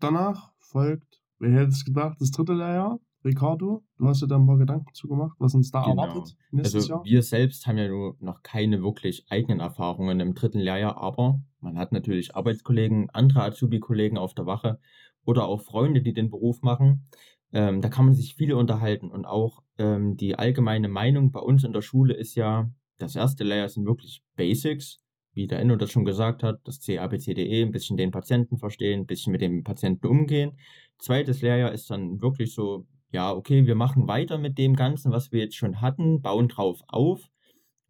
Danach 0.00 0.52
folgt, 0.58 1.22
wer 1.38 1.52
hätte 1.52 1.68
es 1.68 1.84
gedacht, 1.84 2.20
das 2.20 2.30
dritte 2.30 2.52
Lehrjahr. 2.54 3.00
Ricardo, 3.24 3.82
du 3.96 4.06
hast 4.06 4.20
dir 4.20 4.26
da 4.26 4.36
ein 4.36 4.46
paar 4.46 4.58
Gedanken 4.58 4.92
zu 4.92 5.08
gemacht, 5.08 5.34
was 5.38 5.54
uns 5.54 5.70
da 5.70 5.82
Genau. 5.82 6.02
erwartet 6.02 6.36
nächstes 6.50 6.74
Also 6.74 6.88
Jahr. 6.96 7.04
wir 7.04 7.22
selbst 7.22 7.66
haben 7.66 7.78
ja 7.78 7.88
nur 7.88 8.16
noch 8.20 8.42
keine 8.42 8.82
wirklich 8.82 9.24
eigenen 9.30 9.60
Erfahrungen 9.60 10.20
im 10.20 10.34
dritten 10.34 10.58
Lehrjahr, 10.58 10.98
aber 10.98 11.40
man 11.64 11.78
hat 11.78 11.92
natürlich 11.92 12.36
Arbeitskollegen, 12.36 13.10
andere 13.10 13.42
Azubi-Kollegen 13.42 14.18
auf 14.18 14.34
der 14.34 14.46
Wache 14.46 14.78
oder 15.24 15.46
auch 15.46 15.62
Freunde, 15.62 16.02
die 16.02 16.12
den 16.12 16.30
Beruf 16.30 16.62
machen. 16.62 17.08
Ähm, 17.52 17.80
da 17.80 17.88
kann 17.88 18.04
man 18.04 18.14
sich 18.14 18.34
viele 18.36 18.56
unterhalten 18.56 19.10
und 19.10 19.24
auch 19.24 19.62
ähm, 19.78 20.16
die 20.16 20.36
allgemeine 20.36 20.88
Meinung 20.88 21.32
bei 21.32 21.40
uns 21.40 21.64
in 21.64 21.72
der 21.72 21.82
Schule 21.82 22.14
ist 22.14 22.34
ja, 22.34 22.70
das 22.98 23.16
erste 23.16 23.44
Lehrjahr 23.44 23.68
sind 23.68 23.86
wirklich 23.86 24.22
Basics, 24.36 25.00
wie 25.32 25.46
der 25.46 25.58
Enno 25.60 25.76
das 25.76 25.90
schon 25.90 26.04
gesagt 26.04 26.42
hat, 26.42 26.60
das 26.64 26.80
CABCDE, 26.80 27.62
ein 27.62 27.72
bisschen 27.72 27.96
den 27.96 28.10
Patienten 28.10 28.58
verstehen, 28.58 29.00
ein 29.00 29.06
bisschen 29.06 29.32
mit 29.32 29.40
dem 29.40 29.64
Patienten 29.64 30.06
umgehen. 30.06 30.58
Zweites 30.98 31.42
Lehrjahr 31.42 31.72
ist 31.72 31.90
dann 31.90 32.20
wirklich 32.20 32.54
so, 32.54 32.86
ja, 33.10 33.32
okay, 33.32 33.66
wir 33.66 33.74
machen 33.74 34.06
weiter 34.06 34.38
mit 34.38 34.58
dem 34.58 34.76
Ganzen, 34.76 35.12
was 35.12 35.32
wir 35.32 35.40
jetzt 35.40 35.56
schon 35.56 35.80
hatten, 35.80 36.20
bauen 36.20 36.48
drauf 36.48 36.82
auf 36.88 37.30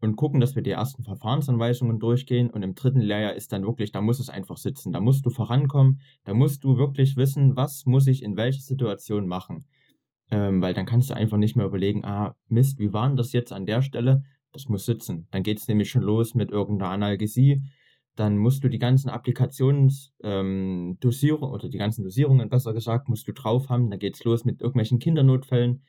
und 0.01 0.17
gucken, 0.17 0.41
dass 0.41 0.55
wir 0.55 0.63
die 0.63 0.71
ersten 0.71 1.03
Verfahrensanweisungen 1.03 1.99
durchgehen. 1.99 2.51
Und 2.51 2.63
im 2.63 2.75
dritten 2.75 3.01
Lehrjahr 3.01 3.35
ist 3.35 3.53
dann 3.53 3.65
wirklich, 3.65 3.93
da 3.93 4.01
muss 4.01 4.21
es 4.21 4.29
einfach 4.29 4.57
sitzen, 4.57 4.93
da 4.93 5.01
musst 5.01 5.25
du 5.25 5.31
vorankommen, 5.31 6.01
da 6.25 6.35
musst 6.35 6.65
du 6.65 6.77
wirklich 6.77 7.17
wissen, 7.17 7.57
was 7.57 7.87
muss 7.87 8.07
ich 8.07 8.23
in 8.23 8.37
welcher 8.37 8.61
Situation 8.61 9.27
machen. 9.27 9.65
Ähm, 10.31 10.63
weil 10.63 10.75
dann 10.75 10.87
kannst 10.87 11.11
du 11.11 11.15
einfach 11.15 11.37
nicht 11.37 11.57
mehr 11.57 11.67
überlegen, 11.67 12.05
ah, 12.05 12.35
Mist, 12.49 12.79
wie 12.79 12.93
war 12.93 13.07
denn 13.09 13.17
das 13.17 13.33
jetzt 13.33 13.53
an 13.53 13.67
der 13.67 13.83
Stelle? 13.83 14.23
Das 14.53 14.69
muss 14.69 14.87
sitzen. 14.87 15.27
Dann 15.31 15.43
geht 15.43 15.59
es 15.59 15.69
nämlich 15.69 15.91
schon 15.91 16.03
los 16.03 16.35
mit 16.35 16.51
irgendeiner 16.51 16.91
Analgesie. 16.91 17.63
dann 18.17 18.39
musst 18.39 18.63
du 18.63 18.69
die 18.69 18.79
ganzen 18.79 19.11
Applikationsdosierungen 19.11 20.99
ähm, 21.03 21.53
oder 21.53 21.69
die 21.69 21.79
ganzen 21.79 22.05
Dosierungen, 22.05 22.49
besser 22.49 22.73
gesagt, 22.73 23.09
musst 23.09 23.27
du 23.27 23.33
drauf 23.33 23.69
haben. 23.71 23.91
Dann 23.91 23.99
geht's 23.99 24.23
los 24.23 24.45
mit 24.45 24.61
irgendwelchen 24.61 25.01
Kindernotfällen. 25.01 25.83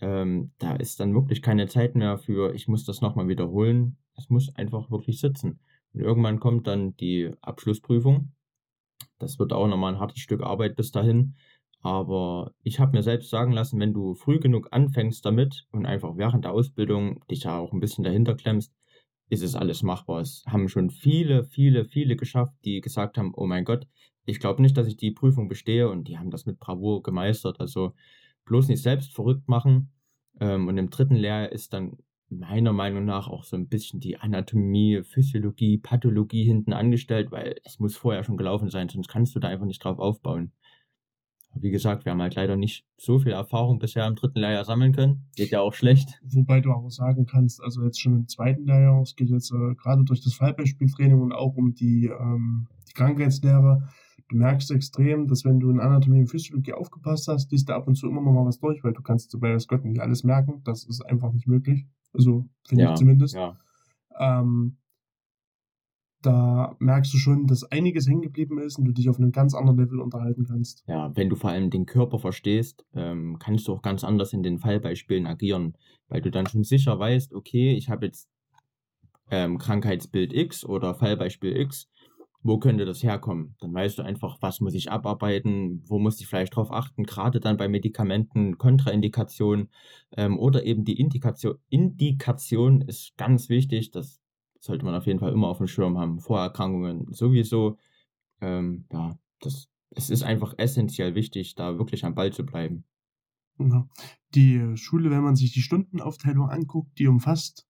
Ähm, 0.00 0.52
da 0.58 0.76
ist 0.76 1.00
dann 1.00 1.14
wirklich 1.14 1.42
keine 1.42 1.66
Zeit 1.66 1.94
mehr 1.94 2.18
für, 2.18 2.54
ich 2.54 2.68
muss 2.68 2.84
das 2.84 3.00
nochmal 3.00 3.28
wiederholen. 3.28 3.96
Es 4.16 4.28
muss 4.30 4.54
einfach 4.54 4.90
wirklich 4.90 5.20
sitzen. 5.20 5.60
Und 5.92 6.00
irgendwann 6.00 6.40
kommt 6.40 6.66
dann 6.66 6.96
die 6.96 7.30
Abschlussprüfung. 7.40 8.32
Das 9.18 9.38
wird 9.38 9.52
auch 9.52 9.66
nochmal 9.66 9.94
ein 9.94 10.00
hartes 10.00 10.20
Stück 10.20 10.42
Arbeit 10.42 10.76
bis 10.76 10.90
dahin. 10.90 11.36
Aber 11.80 12.54
ich 12.62 12.80
habe 12.80 12.96
mir 12.96 13.02
selbst 13.02 13.28
sagen 13.28 13.52
lassen, 13.52 13.78
wenn 13.78 13.92
du 13.92 14.14
früh 14.14 14.40
genug 14.40 14.68
anfängst 14.70 15.24
damit 15.24 15.66
und 15.70 15.84
einfach 15.84 16.16
während 16.16 16.44
der 16.44 16.52
Ausbildung 16.52 17.20
dich 17.30 17.44
ja 17.44 17.58
auch 17.58 17.72
ein 17.72 17.80
bisschen 17.80 18.04
dahinter 18.04 18.34
klemmst, 18.34 18.74
ist 19.28 19.42
es 19.42 19.54
alles 19.54 19.82
machbar. 19.82 20.20
Es 20.20 20.44
haben 20.46 20.68
schon 20.68 20.90
viele, 20.90 21.44
viele, 21.44 21.84
viele 21.84 22.16
geschafft, 22.16 22.54
die 22.64 22.80
gesagt 22.80 23.18
haben, 23.18 23.32
oh 23.34 23.46
mein 23.46 23.64
Gott, 23.64 23.86
ich 24.24 24.40
glaube 24.40 24.62
nicht, 24.62 24.76
dass 24.76 24.86
ich 24.86 24.96
die 24.96 25.10
Prüfung 25.10 25.48
bestehe 25.48 25.90
und 25.90 26.08
die 26.08 26.18
haben 26.18 26.30
das 26.30 26.46
mit 26.46 26.58
Bravour 26.58 27.02
gemeistert. 27.02 27.60
Also 27.60 27.92
bloß 28.44 28.68
nicht 28.68 28.82
selbst 28.82 29.14
verrückt 29.14 29.48
machen. 29.48 29.92
Ähm, 30.40 30.68
und 30.68 30.78
im 30.78 30.90
dritten 30.90 31.16
Lehrjahr 31.16 31.52
ist 31.52 31.72
dann 31.72 31.96
meiner 32.28 32.72
Meinung 32.72 33.04
nach 33.04 33.28
auch 33.28 33.44
so 33.44 33.56
ein 33.56 33.68
bisschen 33.68 34.00
die 34.00 34.16
Anatomie, 34.18 35.02
Physiologie, 35.04 35.78
Pathologie 35.78 36.44
hinten 36.44 36.72
angestellt, 36.72 37.30
weil 37.30 37.56
es 37.64 37.78
muss 37.78 37.96
vorher 37.96 38.24
schon 38.24 38.36
gelaufen 38.36 38.70
sein, 38.70 38.88
sonst 38.88 39.08
kannst 39.08 39.34
du 39.34 39.40
da 39.40 39.48
einfach 39.48 39.66
nicht 39.66 39.84
drauf 39.84 39.98
aufbauen. 39.98 40.52
Wie 41.56 41.70
gesagt, 41.70 42.04
wir 42.04 42.10
haben 42.10 42.22
halt 42.22 42.34
leider 42.34 42.56
nicht 42.56 42.84
so 42.96 43.20
viel 43.20 43.30
Erfahrung 43.30 43.78
bisher 43.78 44.06
im 44.08 44.16
dritten 44.16 44.40
Lehrjahr 44.40 44.64
sammeln 44.64 44.92
können. 44.92 45.28
Geht 45.36 45.50
ja 45.50 45.60
auch 45.60 45.72
schlecht. 45.72 46.20
Wobei 46.24 46.60
du 46.60 46.72
auch 46.72 46.88
sagen 46.90 47.26
kannst, 47.26 47.62
also 47.62 47.84
jetzt 47.84 48.00
schon 48.00 48.14
im 48.14 48.28
zweiten 48.28 48.64
Lehrjahr, 48.64 49.00
es 49.02 49.14
geht 49.14 49.30
jetzt 49.30 49.52
äh, 49.52 49.74
gerade 49.76 50.02
durch 50.02 50.20
das 50.20 50.34
Fallbeispieltraining 50.34 51.20
und 51.20 51.32
auch 51.32 51.54
um 51.54 51.74
die, 51.74 52.06
ähm, 52.06 52.66
die 52.88 52.92
Krankheitslehre, 52.94 53.88
du 54.28 54.36
merkst 54.36 54.70
extrem, 54.70 55.26
dass 55.28 55.44
wenn 55.44 55.60
du 55.60 55.70
in 55.70 55.80
Anatomie 55.80 56.20
und 56.20 56.28
Physiologie 56.28 56.72
aufgepasst 56.72 57.28
hast, 57.28 57.50
liest 57.52 57.68
du 57.68 57.74
ab 57.74 57.86
und 57.86 57.96
zu 57.96 58.08
immer 58.08 58.20
noch 58.22 58.32
mal 58.32 58.46
was 58.46 58.58
durch, 58.58 58.82
weil 58.84 58.92
du 58.92 59.02
kannst 59.02 59.38
bei 59.40 59.56
Gott 59.68 59.84
nicht 59.84 60.00
alles 60.00 60.24
merken. 60.24 60.62
Das 60.64 60.84
ist 60.84 61.02
einfach 61.02 61.32
nicht 61.32 61.46
möglich. 61.46 61.86
Also 62.12 62.48
finde 62.66 62.84
Ja, 62.84 62.92
ich 62.92 62.98
zumindest. 62.98 63.34
ja. 63.34 63.56
Ähm, 64.18 64.76
da 66.24 66.74
merkst 66.78 67.12
du 67.12 67.18
schon, 67.18 67.46
dass 67.46 67.64
einiges 67.64 68.08
hängen 68.08 68.22
geblieben 68.22 68.58
ist 68.58 68.78
und 68.78 68.86
du 68.86 68.92
dich 68.92 69.10
auf 69.10 69.18
einem 69.18 69.30
ganz 69.32 69.54
anderen 69.54 69.78
Level 69.78 70.00
unterhalten 70.00 70.44
kannst. 70.44 70.82
Ja, 70.86 71.14
wenn 71.14 71.28
du 71.28 71.36
vor 71.36 71.50
allem 71.50 71.68
den 71.68 71.84
Körper 71.84 72.18
verstehst, 72.18 72.86
ähm, 72.94 73.36
kannst 73.38 73.68
du 73.68 73.72
auch 73.74 73.82
ganz 73.82 74.04
anders 74.04 74.32
in 74.32 74.42
den 74.42 74.58
Fallbeispielen 74.58 75.26
agieren, 75.26 75.76
weil 76.08 76.22
du 76.22 76.30
dann 76.30 76.46
schon 76.46 76.64
sicher 76.64 76.98
weißt, 76.98 77.34
okay, 77.34 77.74
ich 77.74 77.90
habe 77.90 78.06
jetzt 78.06 78.30
ähm, 79.30 79.58
Krankheitsbild 79.58 80.32
X 80.32 80.64
oder 80.64 80.94
Fallbeispiel 80.94 81.56
X, 81.58 81.88
wo 82.44 82.58
könnte 82.58 82.84
das 82.84 83.02
herkommen? 83.02 83.56
Dann 83.58 83.72
weißt 83.72 83.98
du 83.98 84.02
einfach, 84.02 84.36
was 84.40 84.60
muss 84.60 84.74
ich 84.74 84.92
abarbeiten, 84.92 85.82
wo 85.86 85.98
muss 85.98 86.20
ich 86.20 86.26
vielleicht 86.26 86.54
drauf 86.54 86.70
achten, 86.70 87.04
gerade 87.04 87.40
dann 87.40 87.56
bei 87.56 87.68
Medikamenten, 87.68 88.58
Kontraindikation 88.58 89.70
ähm, 90.16 90.38
oder 90.38 90.64
eben 90.64 90.84
die 90.84 91.00
Indikation. 91.00 91.56
Indikation 91.70 92.82
ist 92.82 93.16
ganz 93.16 93.48
wichtig, 93.48 93.90
das 93.92 94.20
sollte 94.60 94.84
man 94.84 94.94
auf 94.94 95.06
jeden 95.06 95.20
Fall 95.20 95.32
immer 95.32 95.48
auf 95.48 95.56
dem 95.56 95.66
Schirm 95.66 95.98
haben. 95.98 96.20
Vorerkrankungen 96.20 97.06
sowieso. 97.10 97.78
Ähm, 98.42 98.84
ja, 98.92 99.18
das, 99.40 99.68
es 99.90 100.10
ist 100.10 100.22
einfach 100.22 100.54
essentiell 100.58 101.14
wichtig, 101.14 101.54
da 101.54 101.78
wirklich 101.78 102.04
am 102.04 102.14
Ball 102.14 102.32
zu 102.32 102.44
bleiben. 102.44 102.84
Die 104.34 104.76
Schule, 104.76 105.10
wenn 105.10 105.22
man 105.22 105.36
sich 105.36 105.52
die 105.52 105.62
Stundenaufteilung 105.62 106.50
anguckt, 106.50 106.98
die 106.98 107.06
umfasst, 107.06 107.66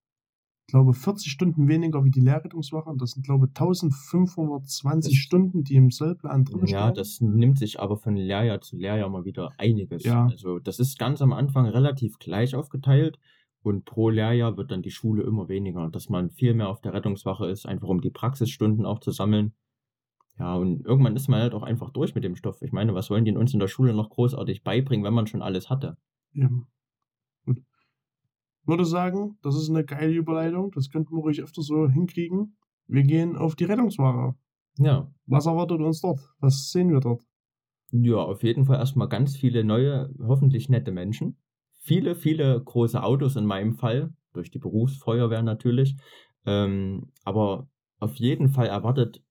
glaube 0.67 0.95
40 0.95 1.31
Stunden 1.31 1.69
weniger 1.69 2.05
wie 2.05 2.11
die 2.11 2.21
Lehrrettungswache. 2.21 2.89
Und 2.89 3.01
das 3.03 3.13
sind, 3.13 3.25
glaube 3.25 3.49
1520 3.49 5.13
Das- 5.15 5.19
Stunden, 5.19 5.65
die 5.65 5.75
im 5.75 5.91
Sollplan 5.91 6.45
drin 6.45 6.67
Ja, 6.67 6.91
das 6.93 7.21
nimmt 7.21 7.59
sich 7.59 7.81
aber 7.81 7.97
von 7.97 8.17
Lehrjahr 8.17 8.61
zu 8.61 8.77
Lehrjahr 8.77 9.09
mal 9.11 9.25
wieder 9.25 9.51
einiges. 9.59 10.05
Ja. 10.05 10.27
Also 10.27 10.59
das 10.59 10.79
ist 10.79 10.99
ganz 10.99 11.21
am 11.23 11.33
Anfang 11.33 11.67
relativ 11.67 12.19
gleich 12.19 12.55
aufgeteilt 12.55 13.19
und 13.63 13.85
pro 13.85 14.09
Lehrjahr 14.11 14.57
wird 14.57 14.71
dann 14.71 14.83
die 14.83 14.91
Schule 14.91 15.23
immer 15.23 15.49
weniger, 15.49 15.89
dass 15.91 16.09
man 16.09 16.31
viel 16.31 16.55
mehr 16.55 16.69
auf 16.69 16.81
der 16.81 16.93
Rettungswache 16.95 17.47
ist, 17.47 17.67
einfach 17.67 17.89
um 17.89 18.01
die 18.01 18.11
Praxisstunden 18.11 18.87
auch 18.87 19.01
zu 19.01 19.11
sammeln. 19.11 19.53
Ja, 20.39 20.57
und 20.57 20.85
irgendwann 20.85 21.15
ist 21.15 21.29
man 21.29 21.41
halt 21.41 21.55
auch 21.55 21.63
einfach 21.63 21.91
durch 21.91 22.15
mit 22.17 22.25
dem 22.25 22.35
Stoff. 22.35 22.61
Ich 22.61 22.73
meine, 22.73 22.93
was 22.93 23.09
wollen 23.09 23.25
die 23.25 23.37
uns 23.37 23.53
in 23.55 23.61
der 23.61 23.69
Schule 23.69 23.95
noch 23.95 24.11
großartig 24.11 24.65
beibringen, 24.65 25.05
wenn 25.05 25.15
man 25.15 25.29
schon 25.29 25.43
alles 25.43 25.71
hatte? 25.71 25.97
Eben. 26.33 26.49
Gut. 26.59 26.67
Würde 28.67 28.85
sagen, 28.85 29.39
das 29.43 29.57
ist 29.57 29.69
eine 29.69 29.85
geile 29.85 30.13
Überleitung. 30.13 30.71
Das 30.73 30.91
könnten 30.91 31.15
wir 31.15 31.21
ruhig 31.21 31.43
öfter 31.43 31.63
so 31.63 31.89
hinkriegen. 31.89 32.57
Wir 32.87 33.03
gehen 33.03 33.37
auf 33.37 33.57
die 33.57 33.65
Rettungswache. 33.65 34.35
Ja, 34.79 35.13
Was 35.27 35.47
erwartet 35.47 35.81
uns 35.81 36.01
dort? 36.01 36.21
Was 36.41 36.71
sehen 36.71 36.91
wir 36.91 37.01
dort? 37.01 37.23
Ja, 37.93 38.17
auf 38.17 38.43
jeden 38.43 38.65
Fall 38.65 38.79
erstmal 38.79 39.09
ganz 39.09 39.37
viele 39.37 39.63
neue, 39.63 40.13
hoffentlich 40.19 40.69
nette 40.69 40.91
Menschen. 40.91 41.39
Viele, 41.83 42.17
viele 42.17 42.61
große 42.61 43.03
Autos 43.03 43.37
in 43.37 43.47
meinem 43.47 43.75
Fall, 43.75 44.13
durch 44.33 44.51
die 44.51 44.59
Berufsfeuerwehr 44.59 45.43
natürlich. 45.43 45.97
Ähm, 46.45 47.13
aber 47.25 47.69
auf 48.01 48.17
jeden 48.17 48.49
Fall 48.49 48.67
erwartet 48.67 49.23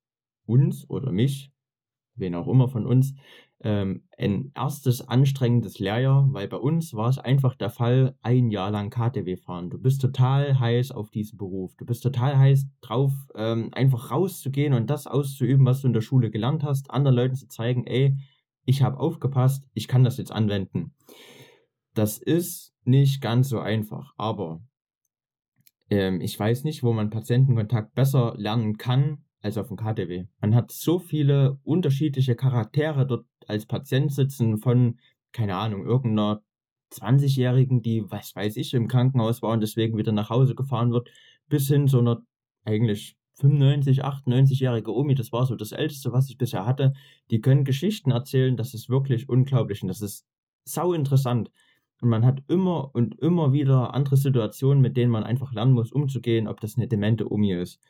uns 0.45 0.89
oder 0.89 1.11
mich, 1.11 1.51
wen 2.15 2.35
auch 2.35 2.47
immer 2.47 2.69
von 2.69 2.85
uns, 2.85 3.13
ähm, 3.61 4.03
ein 4.17 4.51
erstes 4.55 5.07
anstrengendes 5.07 5.79
Lehrjahr, 5.79 6.27
weil 6.31 6.47
bei 6.47 6.57
uns 6.57 6.93
war 6.93 7.09
es 7.09 7.17
einfach 7.17 7.55
der 7.55 7.69
Fall, 7.69 8.15
ein 8.21 8.49
Jahr 8.49 8.71
lang 8.71 8.89
KTW 8.89 9.37
fahren. 9.37 9.69
Du 9.69 9.79
bist 9.79 10.01
total 10.01 10.59
heiß 10.59 10.91
auf 10.91 11.09
diesen 11.11 11.37
Beruf. 11.37 11.75
Du 11.77 11.85
bist 11.85 12.03
total 12.03 12.37
heiß 12.37 12.65
drauf, 12.81 13.13
ähm, 13.35 13.69
einfach 13.73 14.11
rauszugehen 14.11 14.73
und 14.73 14.89
das 14.89 15.07
auszuüben, 15.07 15.65
was 15.65 15.81
du 15.81 15.87
in 15.87 15.93
der 15.93 16.01
Schule 16.01 16.29
gelernt 16.29 16.63
hast, 16.63 16.91
anderen 16.91 17.15
Leuten 17.15 17.35
zu 17.35 17.47
zeigen, 17.47 17.85
ey, 17.85 18.17
ich 18.65 18.81
habe 18.81 18.99
aufgepasst, 18.99 19.67
ich 19.73 19.87
kann 19.87 20.03
das 20.03 20.17
jetzt 20.17 20.31
anwenden. 20.31 20.93
Das 21.93 22.17
ist 22.17 22.73
nicht 22.83 23.21
ganz 23.21 23.49
so 23.49 23.59
einfach, 23.59 24.13
aber 24.17 24.61
ähm, 25.89 26.21
ich 26.21 26.37
weiß 26.39 26.63
nicht, 26.63 26.83
wo 26.83 26.91
man 26.91 27.09
Patientenkontakt 27.09 27.93
besser 27.93 28.33
lernen 28.37 28.77
kann 28.77 29.22
als 29.43 29.57
auf 29.57 29.67
dem 29.67 29.77
KTW. 29.77 30.25
Man 30.41 30.55
hat 30.55 30.71
so 30.71 30.97
viele 30.99 31.59
unterschiedliche 31.63 32.35
Charaktere 32.35 33.05
dort 33.05 33.25
als 33.47 33.65
Patient 33.65 34.11
sitzen 34.11 34.57
von, 34.57 34.99
keine 35.33 35.57
Ahnung, 35.57 35.85
irgendeiner 35.85 36.41
20-Jährigen, 36.93 37.81
die, 37.81 38.09
was 38.09 38.35
weiß 38.35 38.55
ich, 38.57 38.73
im 38.73 38.87
Krankenhaus 38.87 39.41
war 39.41 39.51
und 39.51 39.61
deswegen 39.61 39.97
wieder 39.97 40.13
nach 40.13 40.29
Hause 40.29 40.55
gefahren 40.55 40.91
wird, 40.91 41.09
bis 41.49 41.67
hin 41.67 41.87
zu 41.87 41.99
einer 41.99 42.23
eigentlich 42.63 43.17
95, 43.35 44.05
98-jährige 44.05 44.95
Omi, 44.95 45.15
das 45.15 45.33
war 45.33 45.45
so 45.45 45.55
das 45.55 45.73
Älteste, 45.73 46.13
was 46.13 46.29
ich 46.29 46.37
bisher 46.37 46.65
hatte. 46.65 46.93
Die 47.29 47.41
können 47.41 47.65
Geschichten 47.65 48.11
erzählen, 48.11 48.55
das 48.55 48.73
ist 48.73 48.89
wirklich 48.89 49.27
unglaublich 49.27 49.81
und 49.81 49.89
das 49.89 50.01
ist 50.01 50.25
sau 50.63 50.93
interessant. 50.93 51.51
Und 51.99 52.09
man 52.09 52.25
hat 52.25 52.43
immer 52.47 52.93
und 52.93 53.19
immer 53.19 53.51
wieder 53.51 53.93
andere 53.93 54.17
Situationen, 54.17 54.81
mit 54.81 54.95
denen 54.95 55.11
man 55.11 55.23
einfach 55.23 55.51
lernen 55.51 55.73
muss, 55.73 55.91
umzugehen, 55.91 56.47
ob 56.47 56.61
das 56.61 56.77
eine 56.77 56.87
demente 56.87 57.29
Omi 57.31 57.53
ist 57.53 57.81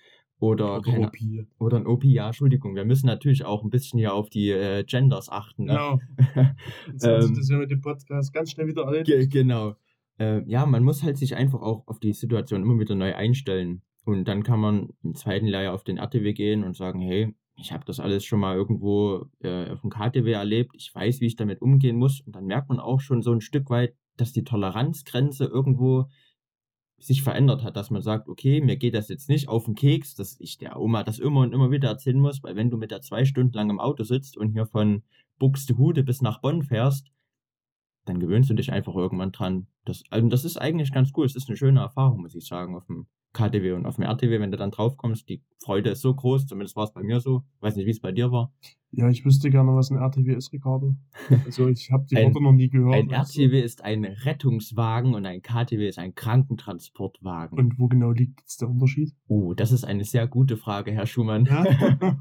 oder, 0.43 0.81
keine, 0.81 1.07
OP. 1.07 1.15
oder 1.57 1.77
ein 1.77 1.87
OP, 1.87 2.03
ja, 2.03 2.27
Entschuldigung. 2.27 2.75
Wir 2.75 2.83
müssen 2.83 3.05
natürlich 3.05 3.45
auch 3.45 3.63
ein 3.63 3.69
bisschen 3.69 3.97
hier 3.97 4.13
auf 4.13 4.29
die 4.29 4.49
äh, 4.49 4.83
Genders 4.83 5.29
achten. 5.29 5.63
Ne? 5.63 5.73
Genau. 5.73 5.99
Sich 6.97 7.09
Ähm, 7.09 7.35
das 7.35 7.49
ja 7.49 7.57
mit 7.57 7.71
dem 7.71 7.79
Podcast 7.79 8.33
ganz 8.33 8.51
schnell 8.51 8.67
wieder 8.67 8.83
erledigt. 8.83 9.31
Ge 9.31 9.41
genau. 9.41 9.75
Äh, 10.19 10.43
ja, 10.45 10.65
man 10.65 10.83
muss 10.83 11.01
halt 11.01 11.17
sich 11.17 11.37
einfach 11.37 11.61
auch 11.61 11.87
auf 11.87 11.99
die 11.99 12.11
Situation 12.11 12.61
immer 12.61 12.77
wieder 12.77 12.93
neu 12.93 13.15
einstellen. 13.15 13.83
Und 14.03 14.27
dann 14.27 14.43
kann 14.43 14.59
man 14.59 14.89
im 15.01 15.15
zweiten 15.15 15.45
Lehrjahr 15.45 15.73
auf 15.73 15.85
den 15.85 15.97
RTW 15.97 16.33
gehen 16.33 16.65
und 16.65 16.75
sagen, 16.75 16.99
hey, 16.99 17.33
ich 17.55 17.71
habe 17.71 17.85
das 17.85 18.01
alles 18.01 18.25
schon 18.25 18.41
mal 18.41 18.55
irgendwo 18.55 19.27
äh, 19.39 19.69
auf 19.69 19.79
dem 19.79 19.91
KTW 19.91 20.29
erlebt, 20.29 20.75
ich 20.75 20.93
weiß, 20.93 21.21
wie 21.21 21.27
ich 21.27 21.37
damit 21.37 21.61
umgehen 21.61 21.95
muss. 21.95 22.19
Und 22.19 22.35
dann 22.35 22.47
merkt 22.47 22.67
man 22.67 22.79
auch 22.81 22.99
schon 22.99 23.21
so 23.21 23.31
ein 23.31 23.39
Stück 23.39 23.69
weit, 23.69 23.95
dass 24.17 24.33
die 24.33 24.43
Toleranzgrenze 24.43 25.45
irgendwo 25.45 26.09
sich 27.05 27.23
verändert 27.23 27.63
hat, 27.63 27.75
dass 27.75 27.89
man 27.89 28.01
sagt, 28.01 28.27
okay, 28.27 28.61
mir 28.61 28.77
geht 28.77 28.95
das 28.95 29.09
jetzt 29.09 29.29
nicht 29.29 29.47
auf 29.47 29.65
den 29.65 29.75
Keks, 29.75 30.15
dass 30.15 30.39
ich 30.39 30.57
der 30.57 30.79
Oma 30.79 31.03
das 31.03 31.19
immer 31.19 31.41
und 31.41 31.53
immer 31.53 31.71
wieder 31.71 31.89
erzählen 31.89 32.19
muss, 32.19 32.43
weil 32.43 32.55
wenn 32.55 32.69
du 32.69 32.77
mit 32.77 32.91
der 32.91 33.01
zwei 33.01 33.25
Stunden 33.25 33.53
lang 33.53 33.69
im 33.69 33.79
Auto 33.79 34.03
sitzt 34.03 34.37
und 34.37 34.51
hier 34.51 34.65
von 34.65 35.03
Buxtehude 35.39 36.03
bis 36.03 36.21
nach 36.21 36.41
Bonn 36.41 36.63
fährst, 36.63 37.11
dann 38.05 38.19
gewöhnst 38.19 38.49
du 38.49 38.53
dich 38.53 38.71
einfach 38.71 38.95
irgendwann 38.95 39.31
dran. 39.31 39.67
Das, 39.85 40.03
also 40.09 40.27
das 40.27 40.45
ist 40.45 40.57
eigentlich 40.57 40.91
ganz 40.91 41.11
cool. 41.15 41.25
Es 41.25 41.35
ist 41.35 41.47
eine 41.47 41.57
schöne 41.57 41.79
Erfahrung, 41.79 42.21
muss 42.21 42.35
ich 42.35 42.45
sagen, 42.45 42.75
auf 42.75 42.85
dem 42.85 43.07
KTW 43.33 43.73
und 43.73 43.85
auf 43.85 43.95
dem 43.95 44.03
RTW, 44.03 44.39
wenn 44.39 44.51
du 44.51 44.57
dann 44.57 44.71
drauf 44.71 44.97
kommst. 44.97 45.27
Die 45.29 45.41
Freude 45.59 45.89
ist 45.89 46.01
so 46.01 46.13
groß, 46.13 46.45
zumindest 46.45 46.75
war 46.75 46.83
es 46.83 46.93
bei 46.93 47.01
mir 47.01 47.19
so. 47.19 47.43
Weiß 47.59 47.75
nicht, 47.75 47.85
wie 47.85 47.91
es 47.91 48.01
bei 48.01 48.11
dir 48.11 48.31
war. 48.31 48.53
Ja, 48.95 49.09
ich 49.09 49.25
wüsste 49.25 49.49
gerne, 49.49 49.73
was 49.73 49.89
ein 49.89 49.97
RTW 49.97 50.35
ist, 50.35 50.53
Ricardo. 50.53 50.95
Also 51.45 51.67
ich 51.67 51.91
habe 51.91 52.05
die 52.09 52.15
Worte 52.15 52.43
noch 52.43 52.51
nie 52.51 52.69
gehört. 52.69 52.93
Ein? 52.93 53.09
RTW 53.09 53.59
ist 53.59 53.83
ein 53.83 54.05
Rettungswagen 54.05 55.15
und 55.15 55.25
ein 55.25 55.41
KTW 55.41 55.87
ist 55.87 55.97
ein 55.97 56.13
Krankentransportwagen. 56.13 57.57
Und 57.57 57.79
wo 57.79 57.87
genau 57.87 58.11
liegt 58.11 58.41
jetzt 58.41 58.61
der 58.61 58.69
Unterschied? 58.69 59.11
Oh, 59.27 59.55
das 59.55 59.71
ist 59.71 59.83
eine 59.83 60.03
sehr 60.03 60.27
gute 60.27 60.57
Frage, 60.57 60.91
Herr 60.91 61.07
Schumann. 61.07 61.45
Ja? 61.45 61.65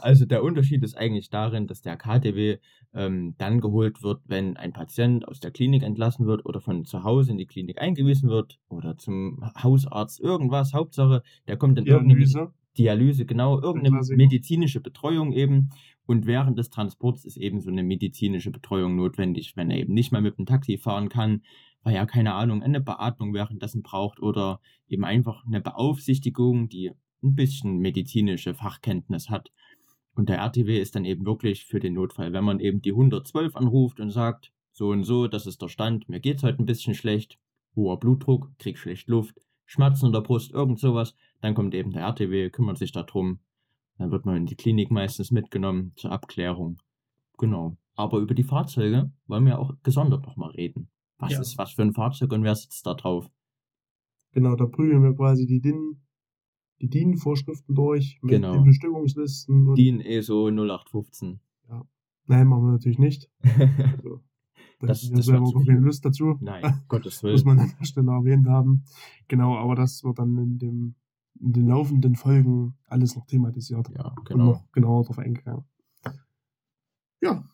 also 0.00 0.26
der 0.26 0.42
Unterschied 0.42 0.82
ist 0.82 0.96
eigentlich 0.96 1.30
darin, 1.30 1.68
dass 1.68 1.82
der 1.82 1.96
KTW 1.96 2.58
ähm, 2.94 3.34
dann 3.38 3.60
geholt 3.60 4.02
wird, 4.02 4.20
wenn 4.26 4.56
ein 4.56 4.72
Patient 4.72 5.26
aus 5.28 5.38
der 5.38 5.52
Klinik 5.52 5.84
entlassen 5.84 6.26
wird 6.26 6.44
oder 6.46 6.60
von 6.60 6.84
zu 6.84 7.04
Hause 7.04 7.30
in 7.30 7.38
die 7.38 7.46
Klinik 7.46 7.80
eingewiesen 7.80 8.28
wird 8.28 8.58
oder 8.68 8.96
zum 8.96 9.40
Hausarzt, 9.62 10.20
irgendwas. 10.20 10.74
Hauptsache, 10.74 11.22
der 11.46 11.56
kommt 11.56 11.78
in 11.78 11.86
irgendeine 11.86 12.14
Dialyse. 12.14 12.52
Dialyse, 12.76 13.26
genau, 13.26 13.60
irgendeine 13.60 14.00
medizinische 14.16 14.80
Betreuung 14.80 15.32
eben. 15.32 15.70
Und 16.08 16.24
während 16.24 16.58
des 16.58 16.70
Transports 16.70 17.26
ist 17.26 17.36
eben 17.36 17.60
so 17.60 17.68
eine 17.68 17.82
medizinische 17.82 18.50
Betreuung 18.50 18.96
notwendig, 18.96 19.58
wenn 19.58 19.70
er 19.70 19.76
eben 19.76 19.92
nicht 19.92 20.10
mal 20.10 20.22
mit 20.22 20.38
dem 20.38 20.46
Taxi 20.46 20.78
fahren 20.78 21.10
kann, 21.10 21.42
weil 21.82 21.94
er, 21.94 22.06
keine 22.06 22.32
Ahnung, 22.32 22.62
eine 22.62 22.80
Beatmung 22.80 23.34
währenddessen 23.34 23.82
braucht 23.82 24.18
oder 24.18 24.58
eben 24.88 25.04
einfach 25.04 25.44
eine 25.44 25.60
Beaufsichtigung, 25.60 26.70
die 26.70 26.92
ein 27.22 27.34
bisschen 27.34 27.76
medizinische 27.76 28.54
Fachkenntnis 28.54 29.28
hat. 29.28 29.52
Und 30.14 30.30
der 30.30 30.38
RTW 30.38 30.80
ist 30.80 30.96
dann 30.96 31.04
eben 31.04 31.26
wirklich 31.26 31.66
für 31.66 31.78
den 31.78 31.92
Notfall. 31.92 32.32
Wenn 32.32 32.44
man 32.44 32.60
eben 32.60 32.80
die 32.80 32.92
112 32.92 33.54
anruft 33.54 34.00
und 34.00 34.10
sagt, 34.10 34.50
so 34.72 34.88
und 34.88 35.04
so, 35.04 35.28
das 35.28 35.46
ist 35.46 35.60
der 35.60 35.68
Stand, 35.68 36.08
mir 36.08 36.20
geht's 36.20 36.42
heute 36.42 36.62
ein 36.62 36.66
bisschen 36.66 36.94
schlecht, 36.94 37.38
hoher 37.76 38.00
Blutdruck, 38.00 38.50
krieg 38.58 38.78
schlecht 38.78 39.08
Luft, 39.08 39.42
Schmerzen 39.66 40.06
in 40.06 40.12
der 40.12 40.22
Brust, 40.22 40.52
irgend 40.52 40.80
sowas, 40.80 41.14
dann 41.42 41.52
kommt 41.52 41.74
eben 41.74 41.92
der 41.92 42.04
RTW, 42.04 42.48
kümmert 42.48 42.78
sich 42.78 42.92
darum. 42.92 43.40
Dann 43.98 44.10
wird 44.10 44.24
man 44.26 44.36
in 44.36 44.46
die 44.46 44.54
Klinik 44.56 44.90
meistens 44.90 45.30
mitgenommen 45.30 45.92
zur 45.96 46.12
Abklärung. 46.12 46.78
Genau. 47.36 47.76
Aber 47.94 48.18
über 48.20 48.34
die 48.34 48.44
Fahrzeuge 48.44 49.10
wollen 49.26 49.44
wir 49.46 49.58
auch 49.58 49.74
gesondert 49.82 50.24
nochmal 50.26 50.50
reden. 50.50 50.88
Was 51.18 51.32
Ja. 51.32 51.40
ist 51.40 51.58
was 51.58 51.72
für 51.72 51.82
ein 51.82 51.92
Fahrzeug 51.92 52.32
und 52.32 52.44
wer 52.44 52.54
sitzt 52.54 52.86
da 52.86 52.94
drauf? 52.94 53.28
Genau, 54.32 54.54
da 54.54 54.66
prüfen 54.66 55.02
wir 55.02 55.14
quasi 55.14 55.46
die 55.46 55.60
DIN, 55.60 56.00
die 56.80 56.88
DIN-Vorschriften 56.88 57.74
durch 57.74 58.18
mit 58.22 58.30
Genau. 58.30 58.52
den 58.52 58.64
Bestimmungslisten. 58.64 59.74
DIN 59.74 60.00
ESO 60.00 60.48
0815. 60.50 61.40
Nein, 62.30 62.46
machen 62.46 62.64
wir 62.66 62.72
natürlich 62.72 62.98
nicht. 62.98 63.30
Also, 63.42 64.20
da 64.80 64.86
Das- 64.86 65.08
wir 65.10 65.16
das 65.16 65.26
selber 65.26 65.40
noch 65.40 65.52
keine 65.54 65.64
viel. 65.64 65.74
Lust 65.86 66.04
dazu. 66.04 66.36
Nein, 66.40 66.82
Gottes 66.86 67.22
Muss 67.22 67.44
Willen. 67.44 67.56
man 67.56 67.58
an 67.60 67.72
der 67.80 67.84
Stelle 67.86 68.12
erwähnt 68.12 68.46
haben. 68.46 68.84
Genau, 69.28 69.56
aber 69.56 69.74
das 69.74 70.04
wird 70.04 70.18
dann 70.18 70.36
in, 70.36 70.58
dem, 70.58 70.94
in 71.40 71.52
den 71.52 71.66
laufenden 71.68 72.14
Folgen 72.16 72.76
alles 72.86 73.16
noch 73.16 73.26
thematisiert 73.26 73.88
Ja, 73.96 74.14
und 74.16 74.24
genau. 74.28 74.44
noch 74.44 74.72
genauer 74.72 75.02
darauf 75.02 75.18
eingegangen. 75.18 75.64
Ja, 77.20 77.44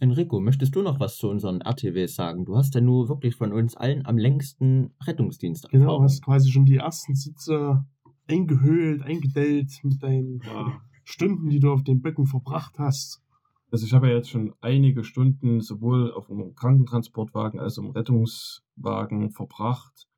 Enrico, 0.00 0.40
möchtest 0.40 0.74
du 0.74 0.82
noch 0.82 0.98
was 0.98 1.16
zu 1.16 1.28
unseren 1.30 1.60
RTWs 1.60 2.16
sagen? 2.16 2.44
Du 2.44 2.56
hast 2.56 2.74
ja 2.74 2.80
nur 2.80 3.08
wirklich 3.08 3.36
von 3.36 3.52
uns 3.52 3.76
allen 3.76 4.04
am 4.06 4.18
längsten 4.18 4.92
Rettungsdienst. 5.06 5.70
genau, 5.70 6.02
hast 6.02 6.22
quasi 6.22 6.50
schon 6.50 6.66
die 6.66 6.76
ersten 6.76 7.14
Sitze 7.14 7.84
eingehöhlt, 8.28 9.02
eingedellt 9.02 9.72
mit 9.84 10.02
deinen 10.02 10.40
Ja. 10.44 10.80
Stunden, 11.04 11.48
die 11.48 11.60
du 11.60 11.70
auf 11.72 11.84
den 11.84 12.02
Böcken 12.02 12.26
verbracht 12.26 12.78
hast. 12.78 13.22
Also 13.70 13.86
ich 13.86 13.92
habe 13.92 14.08
ja 14.08 14.16
jetzt 14.16 14.30
schon 14.30 14.52
einige 14.60 15.04
Stunden 15.04 15.60
sowohl 15.60 16.12
auf 16.12 16.26
dem 16.26 16.54
Krankentransportwagen 16.54 17.60
als 17.60 17.78
auch 17.78 17.84
im 17.84 17.90
Rettungswagen 17.90 19.30
verbracht 19.30 20.08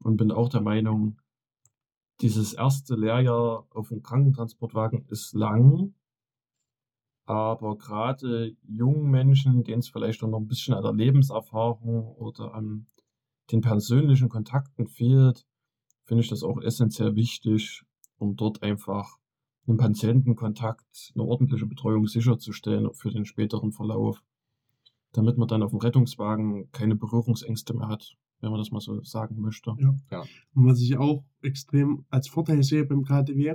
und 0.00 0.16
bin 0.16 0.30
auch 0.30 0.48
der 0.48 0.60
Meinung, 0.60 1.18
dieses 2.20 2.52
erste 2.52 2.96
Lehrjahr 2.96 3.66
auf 3.70 3.88
dem 3.88 4.02
Krankentransportwagen 4.02 5.06
ist 5.08 5.34
lang, 5.34 5.94
aber 7.26 7.76
gerade 7.76 8.56
jungen 8.62 9.10
Menschen, 9.10 9.62
denen 9.62 9.80
es 9.80 9.88
vielleicht 9.88 10.22
auch 10.22 10.28
noch 10.28 10.40
ein 10.40 10.48
bisschen 10.48 10.74
an 10.74 10.82
der 10.82 10.94
Lebenserfahrung 10.94 12.16
oder 12.16 12.54
an 12.54 12.86
den 13.52 13.60
persönlichen 13.60 14.28
Kontakten 14.28 14.86
fehlt, 14.86 15.46
finde 16.04 16.22
ich 16.22 16.30
das 16.30 16.42
auch 16.42 16.60
essentiell 16.60 17.14
wichtig, 17.16 17.84
um 18.16 18.34
dort 18.36 18.62
einfach 18.62 19.18
einen 19.66 19.76
Patientenkontakt, 19.76 21.12
eine 21.14 21.24
ordentliche 21.24 21.66
Betreuung 21.66 22.06
sicherzustellen 22.06 22.92
für 22.94 23.10
den 23.10 23.26
späteren 23.26 23.72
Verlauf, 23.72 24.22
damit 25.12 25.36
man 25.36 25.48
dann 25.48 25.62
auf 25.62 25.70
dem 25.70 25.80
Rettungswagen 25.80 26.70
keine 26.72 26.96
Berührungsängste 26.96 27.74
mehr 27.74 27.88
hat, 27.88 28.16
wenn 28.40 28.50
man 28.50 28.58
das 28.58 28.70
mal 28.70 28.80
so 28.80 29.02
sagen 29.02 29.40
möchte. 29.40 29.70
Und 29.70 30.02
was 30.54 30.80
ich 30.80 30.96
auch 30.96 31.24
extrem 31.42 32.04
als 32.10 32.28
Vorteil 32.28 32.62
sehe 32.62 32.84
beim 32.84 33.04
KTW, 33.04 33.54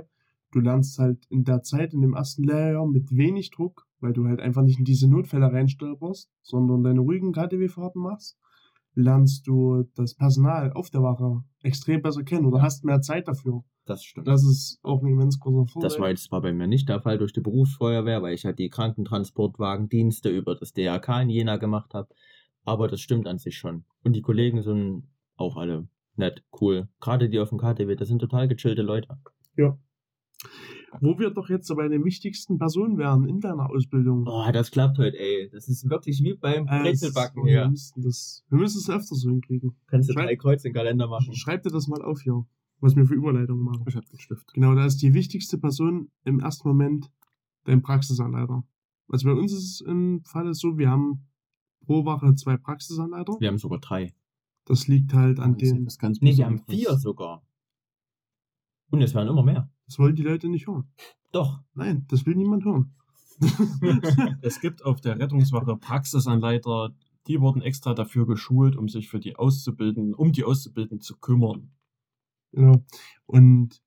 du 0.52 0.60
lernst 0.60 0.98
halt 0.98 1.24
in 1.30 1.44
der 1.44 1.62
Zeit, 1.62 1.94
in 1.94 2.00
dem 2.00 2.14
ersten 2.14 2.44
Lehrjahr 2.44 2.86
mit 2.86 3.10
wenig 3.10 3.50
Druck, 3.50 3.86
weil 4.00 4.12
du 4.12 4.26
halt 4.26 4.40
einfach 4.40 4.62
nicht 4.62 4.78
in 4.78 4.84
diese 4.84 5.08
Notfälle 5.08 5.50
reinstolperst, 5.52 6.30
sondern 6.42 6.82
deine 6.82 7.00
ruhigen 7.00 7.32
KTW-Fahrten 7.32 8.00
machst, 8.02 8.38
lernst 8.94 9.46
du 9.46 9.84
das 9.96 10.14
Personal 10.14 10.72
auf 10.72 10.90
der 10.90 11.02
Wache 11.02 11.42
extrem 11.62 12.02
besser 12.02 12.22
kennen 12.22 12.46
oder 12.46 12.58
Ja. 12.58 12.64
hast 12.64 12.84
mehr 12.84 13.00
Zeit 13.00 13.26
dafür. 13.26 13.62
Das 13.86 14.02
stimmt. 14.04 14.26
Das 14.28 14.42
ist 14.44 14.78
auch 14.82 15.02
ein 15.02 15.08
immens 15.08 15.38
großer 15.38 15.66
Vorteil. 15.70 15.88
Das 15.90 15.98
war 15.98 16.08
jetzt 16.08 16.24
zwar 16.24 16.40
bei 16.40 16.52
mir 16.52 16.66
nicht 16.66 16.88
der 16.88 17.00
Fall 17.00 17.18
durch 17.18 17.32
die 17.32 17.40
Berufsfeuerwehr, 17.40 18.22
weil 18.22 18.34
ich 18.34 18.44
ja 18.44 18.52
die 18.52 18.70
Krankentransportwagendienste 18.70 20.30
über 20.30 20.54
das 20.54 20.72
DRK 20.72 21.22
in 21.22 21.30
Jena 21.30 21.56
gemacht 21.56 21.92
habe. 21.94 22.08
Aber 22.64 22.88
das 22.88 23.00
stimmt 23.00 23.26
an 23.26 23.38
sich 23.38 23.56
schon. 23.58 23.84
Und 24.02 24.14
die 24.14 24.22
Kollegen 24.22 24.62
sind 24.62 25.04
auch 25.36 25.56
alle 25.56 25.88
nett, 26.16 26.42
cool. 26.60 26.88
Gerade 27.00 27.28
die 27.28 27.38
auf 27.38 27.50
dem 27.50 27.58
KTW, 27.58 27.94
das 27.96 28.08
sind 28.08 28.20
total 28.20 28.48
gechillte 28.48 28.82
Leute. 28.82 29.08
ja. 29.56 29.78
Wo 31.00 31.18
wir 31.18 31.30
doch 31.30 31.48
jetzt 31.48 31.74
bei 31.74 31.88
den 31.88 32.04
wichtigsten 32.04 32.56
Personen 32.58 32.98
wären 32.98 33.26
in 33.28 33.40
deiner 33.40 33.68
Ausbildung. 33.68 34.26
Oh, 34.28 34.48
das 34.52 34.70
klappt 34.70 34.96
heute, 34.98 35.18
ey. 35.18 35.50
Das 35.50 35.68
ist 35.68 35.90
wirklich 35.90 36.22
wie 36.22 36.34
beim 36.34 36.66
Brezelbacken 36.66 37.44
wir, 37.44 37.62
hier. 37.62 37.68
müssen 37.68 38.00
das, 38.02 38.44
wir 38.48 38.58
müssen 38.58 38.78
es 38.78 38.88
öfter 38.88 39.16
so 39.16 39.28
hinkriegen. 39.28 39.74
Kannst 39.88 40.08
du 40.08 40.12
Schreib- 40.12 40.26
drei 40.26 40.36
Kreuz 40.36 40.64
in 40.64 40.70
den 40.70 40.76
Kalender 40.76 41.08
machen. 41.08 41.34
Schreib 41.34 41.64
dir 41.64 41.70
das 41.70 41.88
mal 41.88 42.00
auf 42.00 42.20
hier, 42.20 42.46
was 42.78 42.94
wir 42.94 43.06
für 43.06 43.14
Überleitungen 43.14 43.64
machen. 43.64 43.84
Ich 43.88 43.96
habe 43.96 44.06
den 44.06 44.20
Stift. 44.20 44.52
Genau, 44.54 44.74
da 44.76 44.86
ist 44.86 44.98
die 44.98 45.14
wichtigste 45.14 45.58
Person 45.58 46.12
im 46.24 46.38
ersten 46.38 46.68
Moment 46.68 47.10
dein 47.64 47.82
Praxisanleiter. 47.82 48.62
Also 49.08 49.26
bei 49.28 49.34
uns 49.34 49.52
ist 49.52 49.64
es 49.64 49.80
im 49.80 50.22
Fall 50.24 50.54
so, 50.54 50.78
wir 50.78 50.90
haben 50.90 51.26
pro 51.84 52.04
Woche 52.04 52.34
zwei 52.34 52.56
Praxisanleiter. 52.56 53.36
Wir 53.38 53.48
haben 53.48 53.58
sogar 53.58 53.78
drei. 53.78 54.14
Das 54.64 54.88
liegt 54.88 55.12
halt 55.12 55.38
an 55.40 55.54
Das 55.54 55.62
ist 55.62 55.74
den, 55.74 55.86
was 55.86 55.98
ganz 55.98 56.20
Nee, 56.20 56.36
wir 56.36 56.46
haben 56.46 56.64
vier 56.66 56.96
sogar. 56.96 57.44
Und 58.90 59.02
es 59.02 59.14
werden 59.14 59.28
immer 59.28 59.42
mehr. 59.42 59.70
das 59.86 59.98
wollen 59.98 60.16
die 60.16 60.22
Leute 60.22 60.48
nicht 60.48 60.66
hören. 60.66 60.88
Doch. 61.32 61.60
Nein, 61.74 62.06
das 62.08 62.26
will 62.26 62.34
niemand 62.34 62.64
hören. 62.64 62.94
Es 64.42 64.60
gibt 64.60 64.84
auf 64.84 65.00
der 65.00 65.18
Rettungswache 65.18 65.76
Praxisanleiter, 65.76 66.94
die 67.26 67.40
wurden 67.40 67.62
extra 67.62 67.94
dafür 67.94 68.26
geschult, 68.26 68.76
um 68.76 68.88
sich 68.88 69.08
für 69.08 69.18
die 69.18 69.36
Auszubildenden, 69.36 70.14
um 70.14 70.32
die 70.32 70.44
Auszubildenden 70.44 71.00
zu 71.00 71.16
kümmern. 71.16 71.70
Genau. 72.52 72.84
Und 73.26 73.82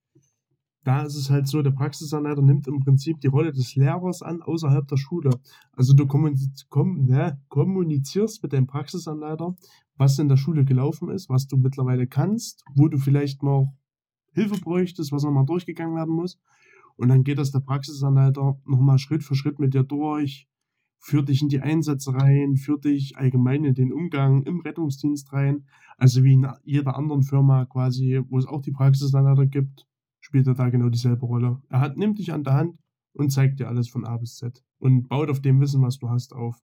da 0.87 1.01
ist 1.01 1.17
es 1.17 1.29
halt 1.29 1.47
so, 1.47 1.61
der 1.61 1.71
Praxisanleiter 1.71 2.41
nimmt 2.41 2.65
im 2.65 2.79
Prinzip 2.79 3.19
die 3.19 3.27
Rolle 3.27 3.51
des 3.51 3.75
Lehrers 3.75 4.21
an 4.21 4.41
außerhalb 4.41 4.87
der 4.87 4.95
Schule. 4.95 5.31
Also 5.73 5.93
du 5.93 6.05
ne, 6.05 7.41
kommunizierst 7.49 8.41
mit 8.41 8.53
deinem 8.53 8.67
Praxisanleiter, 8.67 9.53
was 9.97 10.17
in 10.17 10.29
der 10.29 10.37
Schule 10.37 10.63
gelaufen 10.63 11.09
ist, 11.09 11.27
was 11.27 11.45
du 11.45 11.57
mittlerweile 11.57 12.07
kannst, 12.07 12.63
wo 12.73 12.87
du 12.87 12.97
vielleicht 12.99 13.43
noch 13.43 13.75
Hilfe 14.31 14.61
bräuchtest, 14.61 15.11
was 15.11 15.23
nochmal 15.23 15.45
durchgegangen 15.45 15.97
werden 15.97 16.15
muss. 16.15 16.39
Und 16.95 17.09
dann 17.09 17.25
geht 17.25 17.37
das 17.37 17.51
der 17.51 17.59
Praxisanleiter 17.59 18.57
nochmal 18.63 18.97
Schritt 18.97 19.25
für 19.25 19.35
Schritt 19.35 19.59
mit 19.59 19.73
dir 19.73 19.83
durch, 19.83 20.47
führt 20.99 21.27
dich 21.27 21.41
in 21.41 21.49
die 21.49 21.59
Einsätze 21.59 22.13
rein, 22.13 22.55
führt 22.55 22.85
dich 22.85 23.17
allgemein 23.17 23.65
in 23.65 23.73
den 23.73 23.91
Umgang 23.91 24.43
im 24.43 24.61
Rettungsdienst 24.61 25.33
rein. 25.33 25.65
Also 25.97 26.23
wie 26.23 26.35
in 26.35 26.47
jeder 26.63 26.95
anderen 26.95 27.23
Firma 27.23 27.65
quasi, 27.65 28.21
wo 28.29 28.37
es 28.37 28.45
auch 28.45 28.61
die 28.61 28.71
Praxisanleiter 28.71 29.47
gibt, 29.47 29.86
spielt 30.27 30.45
er 30.45 30.55
da 30.55 30.69
genau 30.69 30.89
dieselbe 30.89 31.25
Rolle. 31.25 31.61
Er 31.69 31.79
hat, 31.79 31.95
nimmt 31.95 32.19
dich 32.19 32.33
an 32.33 32.43
der 32.43 32.53
Hand 32.53 32.77
und 33.13 33.31
zeigt 33.31 33.61
dir 33.61 33.69
alles 33.69 33.87
von 33.87 34.03
A 34.03 34.17
bis 34.17 34.35
Z 34.35 34.61
und 34.77 35.07
baut 35.07 35.29
auf 35.29 35.39
dem 35.39 35.61
Wissen, 35.61 35.81
was 35.81 35.99
du 35.99 36.09
hast, 36.09 36.33
auf. 36.33 36.61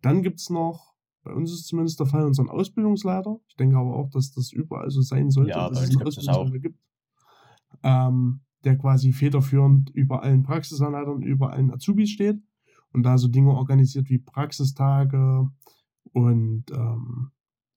Dann 0.00 0.22
gibt 0.22 0.40
es 0.40 0.48
noch, 0.48 0.94
bei 1.22 1.34
uns 1.34 1.52
ist 1.52 1.66
zumindest 1.66 2.00
der 2.00 2.06
Fall, 2.06 2.24
unseren 2.24 2.48
Ausbildungsleiter. 2.48 3.40
Ich 3.46 3.56
denke 3.56 3.76
aber 3.76 3.94
auch, 3.94 4.08
dass 4.08 4.32
das 4.32 4.52
überall 4.52 4.90
so 4.90 5.02
sein 5.02 5.30
sollte, 5.30 5.50
Ja, 5.50 5.68
dass 5.68 5.82
es 5.82 5.90
einen 5.90 6.06
Ausbildungsleiter 6.06 6.58
gibt. 6.60 6.80
Ähm, 7.82 8.40
der 8.64 8.78
quasi 8.78 9.12
federführend 9.12 9.90
über 9.90 10.22
allen 10.22 10.42
Praxisanleitern, 10.42 11.20
über 11.20 11.52
allen 11.52 11.70
Azubis 11.70 12.08
steht 12.08 12.40
und 12.94 13.02
da 13.02 13.18
so 13.18 13.28
Dinge 13.28 13.50
organisiert 13.50 14.08
wie 14.08 14.18
Praxistage 14.18 15.46
und 16.12 16.64
ähm, 16.72 17.32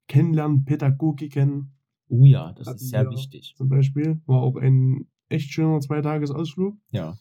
Kennenlernen, 0.08 0.64
Pädagogiken 0.64 1.74
Oh 2.12 2.26
ja, 2.26 2.52
das 2.52 2.68
ist 2.68 2.90
sehr 2.90 3.10
wichtig. 3.10 3.54
zum 3.56 3.70
Beispiel. 3.70 4.22
War 4.26 4.42
auch 4.42 4.58
ein 4.58 5.08
echt 5.30 5.52
schöner 5.52 5.80
Zweitagesausflug. 5.80 6.78
Ja. 6.92 7.18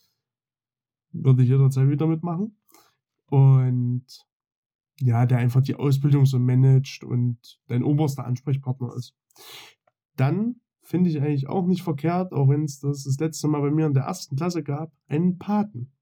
Würde 1.13 1.45
ich 1.45 1.49
jederzeit 1.49 1.89
wieder 1.89 2.09
mitmachen. 2.09 2.57
Und 3.27 4.05
ja, 5.01 5.27
der 5.27 5.39
einfach 5.39 5.63
die 5.63 5.77
Ausbildung 5.77 6.27
so 6.27 6.41
managt 6.41 7.05
und 7.05 7.61
dein 7.69 7.85
oberster 7.85 8.27
Ansprechpartner 8.27 8.93
ist. 8.97 9.15
Dann 10.17 10.57
finde 10.83 11.09
ich 11.09 11.21
eigentlich 11.21 11.49
auch 11.49 11.67
nicht 11.67 11.83
verkehrt, 11.83 12.33
auch 12.33 12.49
wenn 12.49 12.65
es 12.65 12.81
das 12.81 13.05
das 13.05 13.19
letzte 13.21 13.47
Mal 13.47 13.61
bei 13.61 13.71
mir 13.71 13.87
in 13.87 13.95
der 13.95 14.05
ersten 14.05 14.35
Klasse 14.35 14.65
gab, 14.65 14.93
einen 15.07 15.39
Paten. 15.39 15.93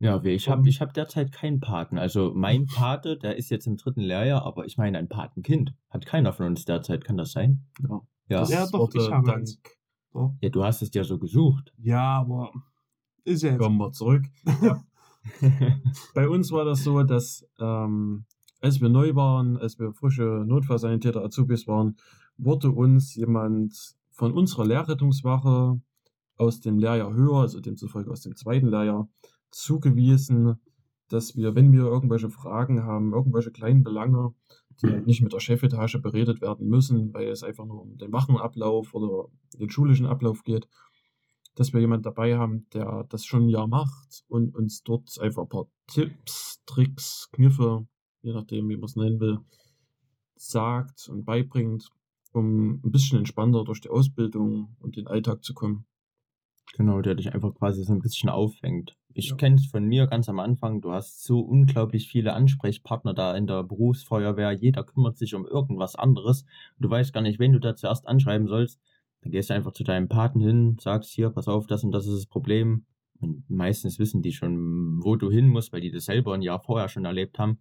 Ja, 0.00 0.24
wie 0.24 0.30
ich 0.30 0.48
habe 0.48 0.66
ich 0.66 0.80
hab 0.80 0.94
derzeit 0.94 1.30
keinen 1.30 1.60
Paten. 1.60 1.98
Also 1.98 2.32
mein 2.34 2.66
Pate, 2.66 3.18
der 3.18 3.36
ist 3.36 3.50
jetzt 3.50 3.66
im 3.66 3.76
dritten 3.76 4.00
Lehrjahr, 4.00 4.46
aber 4.46 4.64
ich 4.64 4.78
meine 4.78 4.96
ein 4.96 5.08
Patenkind. 5.08 5.74
Hat 5.90 6.06
keiner 6.06 6.32
von 6.32 6.46
uns 6.46 6.64
derzeit, 6.64 7.04
kann 7.04 7.18
das 7.18 7.32
sein? 7.32 7.66
Ja. 7.82 8.00
Ja. 8.28 8.40
Das 8.40 8.50
Ja, 8.50 8.66
doch, 8.66 8.80
wurde 8.80 8.98
ich 8.98 9.10
habe 9.10 9.34
eins. 9.34 9.60
So. 10.12 10.34
Ja, 10.40 10.48
du 10.48 10.64
hast 10.64 10.80
es 10.80 10.90
ja 10.94 11.04
so 11.04 11.18
gesucht. 11.18 11.74
Ja, 11.76 12.20
aber 12.20 12.50
ist 13.24 13.42
ja 13.42 13.50
jetzt. 13.50 13.60
kommen 13.60 13.76
wir 13.76 13.92
zurück. 13.92 14.24
Ja. 14.62 14.82
Bei 16.14 16.28
uns 16.28 16.50
war 16.50 16.64
das 16.64 16.82
so, 16.82 17.02
dass 17.02 17.46
ähm, 17.60 18.24
als 18.62 18.80
wir 18.80 18.88
neu 18.88 19.14
waren, 19.14 19.58
als 19.58 19.78
wir 19.78 19.92
frische 19.92 20.44
Notfallsanitäter 20.46 21.22
Azubis 21.22 21.68
waren, 21.68 21.96
wurde 22.38 22.70
uns 22.70 23.14
jemand 23.14 23.74
von 24.10 24.32
unserer 24.32 24.64
Lehrrettungswache 24.64 25.78
aus 26.36 26.60
dem 26.60 26.78
Lehrjahr 26.78 27.12
höher, 27.12 27.40
also 27.40 27.60
demzufolge 27.60 28.10
aus 28.10 28.22
dem 28.22 28.34
zweiten 28.34 28.68
Lehrjahr, 28.68 29.08
zugewiesen, 29.50 30.60
dass 31.08 31.36
wir, 31.36 31.54
wenn 31.54 31.72
wir 31.72 31.82
irgendwelche 31.82 32.30
Fragen 32.30 32.84
haben, 32.84 33.12
irgendwelche 33.12 33.50
kleinen 33.50 33.82
Belange, 33.82 34.34
die 34.80 34.88
halt 34.88 35.06
nicht 35.06 35.22
mit 35.22 35.32
der 35.32 35.40
Chefetage 35.40 35.98
beredet 35.98 36.40
werden 36.40 36.68
müssen, 36.68 37.12
weil 37.12 37.28
es 37.28 37.42
einfach 37.42 37.66
nur 37.66 37.82
um 37.82 37.96
den 37.98 38.12
Wachenablauf 38.12 38.94
oder 38.94 39.28
den 39.58 39.70
schulischen 39.70 40.06
Ablauf 40.06 40.44
geht, 40.44 40.68
dass 41.56 41.72
wir 41.72 41.80
jemanden 41.80 42.04
dabei 42.04 42.38
haben, 42.38 42.66
der 42.72 43.04
das 43.08 43.24
schon 43.24 43.46
ein 43.46 43.48
Jahr 43.48 43.66
macht 43.66 44.24
und 44.28 44.54
uns 44.54 44.82
dort 44.82 45.18
einfach 45.20 45.42
ein 45.42 45.48
paar 45.48 45.66
Tipps, 45.88 46.62
Tricks, 46.64 47.28
Kniffe, 47.32 47.86
je 48.22 48.32
nachdem, 48.32 48.68
wie 48.68 48.76
man 48.76 48.84
es 48.84 48.96
nennen 48.96 49.20
will, 49.20 49.40
sagt 50.36 51.08
und 51.08 51.24
beibringt, 51.24 51.90
um 52.32 52.80
ein 52.84 52.90
bisschen 52.92 53.18
entspannter 53.18 53.64
durch 53.64 53.80
die 53.80 53.90
Ausbildung 53.90 54.76
und 54.78 54.96
den 54.96 55.08
Alltag 55.08 55.42
zu 55.42 55.52
kommen. 55.54 55.86
Genau, 56.76 57.00
der 57.02 57.14
dich 57.16 57.34
einfach 57.34 57.54
quasi 57.54 57.82
so 57.84 57.92
ein 57.92 58.00
bisschen 58.00 58.28
aufhängt. 58.28 58.96
Ich 59.12 59.30
Ja. 59.30 59.36
kenne 59.36 59.56
es 59.56 59.66
von 59.66 59.84
mir 59.86 60.06
ganz 60.06 60.28
am 60.28 60.38
Anfang. 60.38 60.80
Du 60.80 60.92
hast 60.92 61.24
so 61.24 61.40
unglaublich 61.40 62.08
viele 62.08 62.32
Ansprechpartner 62.32 63.12
da 63.12 63.36
in 63.36 63.46
der 63.46 63.64
Berufsfeuerwehr. 63.64 64.52
Jeder 64.52 64.84
kümmert 64.84 65.18
sich 65.18 65.34
um 65.34 65.46
irgendwas 65.46 65.96
anderes. 65.96 66.44
Du 66.78 66.88
weißt 66.88 67.12
gar 67.12 67.20
nicht, 67.22 67.38
wen 67.40 67.52
du 67.52 67.58
da 67.58 67.74
zuerst 67.74 68.06
anschreiben 68.06 68.46
sollst. 68.46 68.80
Dann 69.22 69.32
gehst 69.32 69.50
du 69.50 69.54
einfach 69.54 69.72
zu 69.72 69.84
deinem 69.84 70.08
Paten 70.08 70.40
hin, 70.40 70.76
sagst 70.80 71.10
hier, 71.10 71.30
pass 71.30 71.48
auf, 71.48 71.66
das 71.66 71.82
und 71.84 71.92
das 71.92 72.06
ist 72.06 72.14
das 72.16 72.26
Problem. 72.26 72.86
Und 73.18 73.50
meistens 73.50 73.98
wissen 73.98 74.22
die 74.22 74.32
schon, 74.32 75.02
wo 75.02 75.16
du 75.16 75.30
hin 75.30 75.48
musst, 75.48 75.72
weil 75.72 75.80
die 75.82 75.90
das 75.90 76.04
selber 76.06 76.34
ein 76.34 76.42
Jahr 76.42 76.60
vorher 76.60 76.88
schon 76.88 77.04
erlebt 77.04 77.38
haben. 77.38 77.58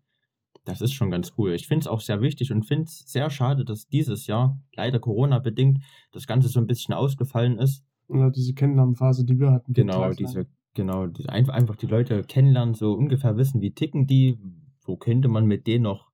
Das 0.66 0.82
ist 0.82 0.94
schon 0.94 1.12
ganz 1.12 1.34
cool. 1.38 1.54
Ich 1.54 1.68
finde 1.68 1.82
es 1.82 1.88
auch 1.88 2.02
sehr 2.02 2.22
wichtig 2.22 2.52
und 2.52 2.64
finde 2.64 2.86
es 2.86 3.00
sehr 3.00 3.30
schade, 3.30 3.66
dass 3.66 3.88
dieses 3.88 4.28
Jahr, 4.28 4.60
leider 4.76 5.00
Corona-bedingt, 5.00 5.84
das 6.12 6.28
Ganze 6.28 6.48
so 6.50 6.60
ein 6.60 6.68
bisschen 6.68 6.94
ausgefallen 6.94 7.58
ist. 7.60 7.84
Ja, 8.10 8.30
diese 8.30 8.54
Kennenlernphase, 8.54 9.26
die 9.26 9.40
wir 9.40 9.52
hatten. 9.52 9.74
die 9.74 9.82
Genau, 9.82 10.12
diese, 10.14 10.48
genau, 10.74 11.08
diese, 11.08 11.30
einfach, 11.30 11.54
einfach 11.54 11.76
die 11.76 11.88
Leute 11.88 12.24
kennenlernen, 12.24 12.74
so 12.74 12.94
ungefähr 12.94 13.38
wissen, 13.38 13.62
wie 13.62 13.74
ticken 13.74 14.08
die, 14.08 14.40
wo 14.84 14.98
könnte 14.98 15.28
man 15.28 15.46
mit 15.46 15.68
denen 15.68 15.84
noch, 15.84 16.10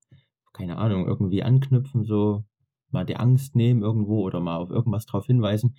keine 0.54 0.78
Ahnung, 0.78 1.08
irgendwie 1.08 1.44
anknüpfen, 1.44 2.04
so 2.04 2.44
mal 2.92 3.06
die 3.06 3.18
Angst 3.18 3.56
nehmen 3.56 3.82
irgendwo 3.82 4.24
oder 4.24 4.40
mal 4.40 4.58
auf 4.58 4.70
irgendwas 4.70 5.06
drauf 5.06 5.26
hinweisen. 5.26 5.76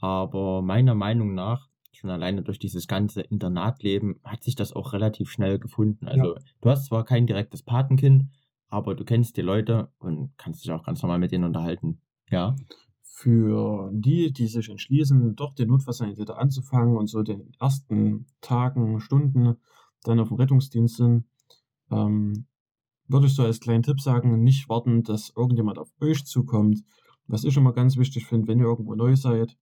Aber 0.00 0.62
meiner 0.62 0.94
Meinung 0.94 1.34
nach, 1.34 1.68
schon 1.92 2.10
alleine 2.10 2.42
durch 2.42 2.58
dieses 2.58 2.86
ganze 2.86 3.22
Internatleben, 3.22 4.20
hat 4.22 4.44
sich 4.44 4.54
das 4.54 4.72
auch 4.72 4.92
relativ 4.92 5.30
schnell 5.30 5.58
gefunden. 5.58 6.06
Also 6.06 6.36
du 6.60 6.70
hast 6.70 6.86
zwar 6.86 7.04
kein 7.04 7.26
direktes 7.26 7.62
Patenkind, 7.62 8.26
aber 8.68 8.94
du 8.94 9.04
kennst 9.04 9.36
die 9.36 9.42
Leute 9.42 9.90
und 9.98 10.32
kannst 10.36 10.64
dich 10.64 10.70
auch 10.72 10.84
ganz 10.84 11.02
normal 11.02 11.18
mit 11.18 11.32
denen 11.32 11.44
unterhalten. 11.44 12.00
Ja. 12.30 12.54
Für 13.20 13.90
die, 13.92 14.32
die 14.32 14.46
sich 14.46 14.68
entschließen, 14.68 15.34
doch 15.34 15.52
den 15.52 15.70
Notfallsanitäter 15.70 16.38
anzufangen 16.38 16.96
und 16.96 17.08
so 17.08 17.24
den 17.24 17.52
ersten 17.58 18.26
Tagen, 18.40 19.00
Stunden 19.00 19.56
dann 20.04 20.20
auf 20.20 20.28
dem 20.28 20.36
Rettungsdienst 20.36 20.98
sind, 20.98 21.24
ähm, 21.90 22.46
würde 23.08 23.26
ich 23.26 23.34
so 23.34 23.42
als 23.42 23.58
kleinen 23.58 23.82
Tipp 23.82 24.00
sagen, 24.00 24.44
nicht 24.44 24.68
warten, 24.68 25.02
dass 25.02 25.32
irgendjemand 25.34 25.80
auf 25.80 25.92
euch 26.00 26.24
zukommt. 26.26 26.84
Was 27.26 27.42
ich 27.42 27.56
immer 27.56 27.72
ganz 27.72 27.96
wichtig 27.96 28.24
finde, 28.24 28.46
wenn 28.46 28.60
ihr 28.60 28.66
irgendwo 28.66 28.94
neu 28.94 29.16
seid, 29.16 29.56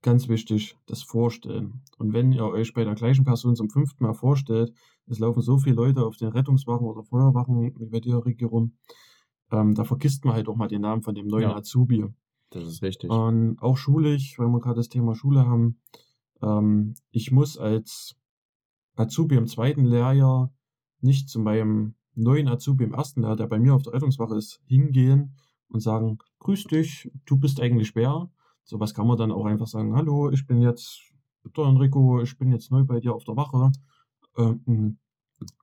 ganz 0.00 0.26
wichtig, 0.28 0.78
das 0.86 1.02
Vorstellen. 1.02 1.82
Und 1.98 2.14
wenn 2.14 2.32
ihr 2.32 2.46
euch 2.46 2.72
bei 2.72 2.84
der 2.84 2.94
gleichen 2.94 3.26
Person 3.26 3.54
zum 3.54 3.68
fünften 3.68 4.02
Mal 4.02 4.14
vorstellt, 4.14 4.72
es 5.06 5.18
laufen 5.18 5.42
so 5.42 5.58
viele 5.58 5.76
Leute 5.76 6.06
auf 6.06 6.16
den 6.16 6.28
Rettungswachen 6.28 6.86
oder 6.86 7.02
Feuerwachen 7.02 7.74
wie 7.78 7.86
bei 7.86 8.00
dir, 8.00 8.24
Ricky, 8.24 8.44
rum, 8.44 8.78
ähm, 9.50 9.74
da 9.74 9.84
vergisst 9.84 10.24
man 10.24 10.32
halt 10.32 10.48
auch 10.48 10.56
mal 10.56 10.68
den 10.68 10.80
Namen 10.80 11.02
von 11.02 11.14
dem 11.14 11.26
neuen 11.26 11.50
Ja. 11.50 11.56
Azubi. 11.56 12.06
Das 12.50 12.64
ist 12.64 12.82
richtig. 12.82 13.10
Und 13.10 13.60
auch 13.60 13.76
schulisch, 13.76 14.38
weil 14.38 14.48
wir 14.48 14.60
gerade 14.60 14.76
das 14.76 14.88
Thema 14.88 15.14
Schule 15.14 15.46
haben, 15.46 15.80
ähm, 16.42 16.94
ich 17.10 17.32
muss 17.32 17.58
als 17.58 18.16
Azubi 18.94 19.36
im 19.36 19.46
zweiten 19.46 19.84
Lehrjahr 19.84 20.52
nicht 21.00 21.28
zu 21.28 21.40
meinem 21.40 21.94
neuen 22.14 22.48
Azubi 22.48 22.84
im 22.84 22.94
ersten 22.94 23.20
Lehrjahr, 23.20 23.36
der 23.36 23.46
bei 23.46 23.58
mir 23.58 23.74
auf 23.74 23.82
der 23.82 23.92
Rettungswache 23.92 24.36
ist, 24.36 24.60
hingehen 24.66 25.36
und 25.68 25.80
sagen, 25.80 26.18
grüß 26.40 26.64
dich, 26.64 27.10
du 27.26 27.36
bist 27.36 27.60
eigentlich 27.60 27.94
wer? 27.94 28.30
Sowas 28.64 28.94
kann 28.94 29.06
man 29.06 29.18
dann 29.18 29.32
auch 29.32 29.44
einfach 29.44 29.66
sagen, 29.66 29.94
hallo, 29.94 30.30
ich 30.30 30.46
bin 30.46 30.60
jetzt 30.60 31.02
der 31.56 31.64
Enrico, 31.64 32.20
ich 32.20 32.36
bin 32.38 32.50
jetzt 32.50 32.70
neu 32.70 32.84
bei 32.84 33.00
dir 33.00 33.14
auf 33.14 33.24
der 33.24 33.36
Wache. 33.36 33.70
Ähm, 34.36 34.98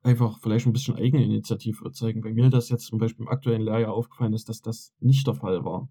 einfach 0.02 0.38
vielleicht 0.40 0.66
ein 0.66 0.72
bisschen 0.72 0.96
Eigeninitiative 0.96 1.90
zeigen. 1.92 2.22
Bei 2.22 2.32
mir 2.32 2.48
das 2.50 2.68
jetzt 2.68 2.86
zum 2.86 2.98
Beispiel 2.98 3.24
im 3.24 3.30
aktuellen 3.30 3.62
Lehrjahr 3.62 3.92
aufgefallen 3.92 4.32
ist, 4.32 4.48
dass 4.48 4.62
das 4.62 4.94
nicht 5.00 5.26
der 5.26 5.34
Fall 5.34 5.64
war. 5.64 5.88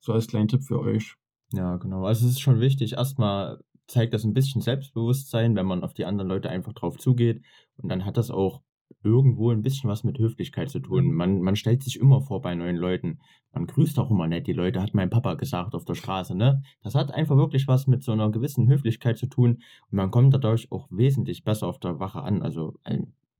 So 0.00 0.12
als 0.12 0.26
kleinen 0.26 0.48
Tipp 0.48 0.64
für 0.64 0.80
euch. 0.80 1.16
Ja, 1.52 1.76
genau. 1.76 2.04
Also 2.04 2.26
es 2.26 2.32
ist 2.32 2.40
schon 2.40 2.60
wichtig. 2.60 2.94
Erstmal 2.94 3.62
zeigt 3.86 4.14
das 4.14 4.24
ein 4.24 4.34
bisschen 4.34 4.60
Selbstbewusstsein, 4.60 5.56
wenn 5.56 5.66
man 5.66 5.84
auf 5.84 5.94
die 5.94 6.04
anderen 6.04 6.28
Leute 6.28 6.48
einfach 6.48 6.72
drauf 6.72 6.96
zugeht. 6.98 7.42
Und 7.76 7.90
dann 7.90 8.04
hat 8.04 8.16
das 8.16 8.30
auch 8.30 8.62
irgendwo 9.02 9.50
ein 9.50 9.62
bisschen 9.62 9.88
was 9.88 10.04
mit 10.04 10.18
Höflichkeit 10.18 10.70
zu 10.70 10.80
tun. 10.80 11.12
Man, 11.12 11.40
man 11.40 11.56
stellt 11.56 11.82
sich 11.82 11.98
immer 11.98 12.20
vor 12.20 12.42
bei 12.42 12.54
neuen 12.54 12.76
Leuten. 12.76 13.20
Man 13.52 13.66
grüßt 13.66 13.98
auch 13.98 14.10
immer 14.10 14.26
nett 14.26 14.46
die 14.46 14.52
Leute, 14.52 14.82
hat 14.82 14.94
mein 14.94 15.10
Papa 15.10 15.34
gesagt 15.34 15.74
auf 15.74 15.84
der 15.84 15.94
Straße, 15.94 16.34
ne? 16.36 16.62
Das 16.82 16.94
hat 16.94 17.12
einfach 17.12 17.36
wirklich 17.36 17.66
was 17.66 17.86
mit 17.86 18.02
so 18.02 18.12
einer 18.12 18.30
gewissen 18.30 18.68
Höflichkeit 18.68 19.18
zu 19.18 19.26
tun. 19.26 19.62
Und 19.90 19.96
man 19.96 20.10
kommt 20.10 20.34
dadurch 20.34 20.70
auch 20.70 20.88
wesentlich 20.90 21.44
besser 21.44 21.66
auf 21.66 21.78
der 21.78 21.98
Wache 21.98 22.22
an. 22.22 22.42
Also 22.42 22.74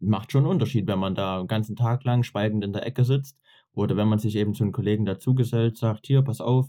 macht 0.00 0.32
schon 0.32 0.44
einen 0.44 0.52
Unterschied, 0.52 0.86
wenn 0.86 0.98
man 0.98 1.14
da 1.14 1.40
den 1.40 1.46
ganzen 1.46 1.76
Tag 1.76 2.04
lang 2.04 2.22
schweigend 2.22 2.64
in 2.64 2.72
der 2.72 2.86
Ecke 2.86 3.04
sitzt. 3.04 3.38
Oder 3.74 3.96
wenn 3.96 4.08
man 4.08 4.18
sich 4.18 4.36
eben 4.36 4.54
zu 4.54 4.64
einem 4.64 4.72
Kollegen 4.72 5.04
dazugesellt, 5.04 5.76
sagt, 5.76 6.06
hier, 6.06 6.22
pass 6.22 6.40
auf, 6.40 6.68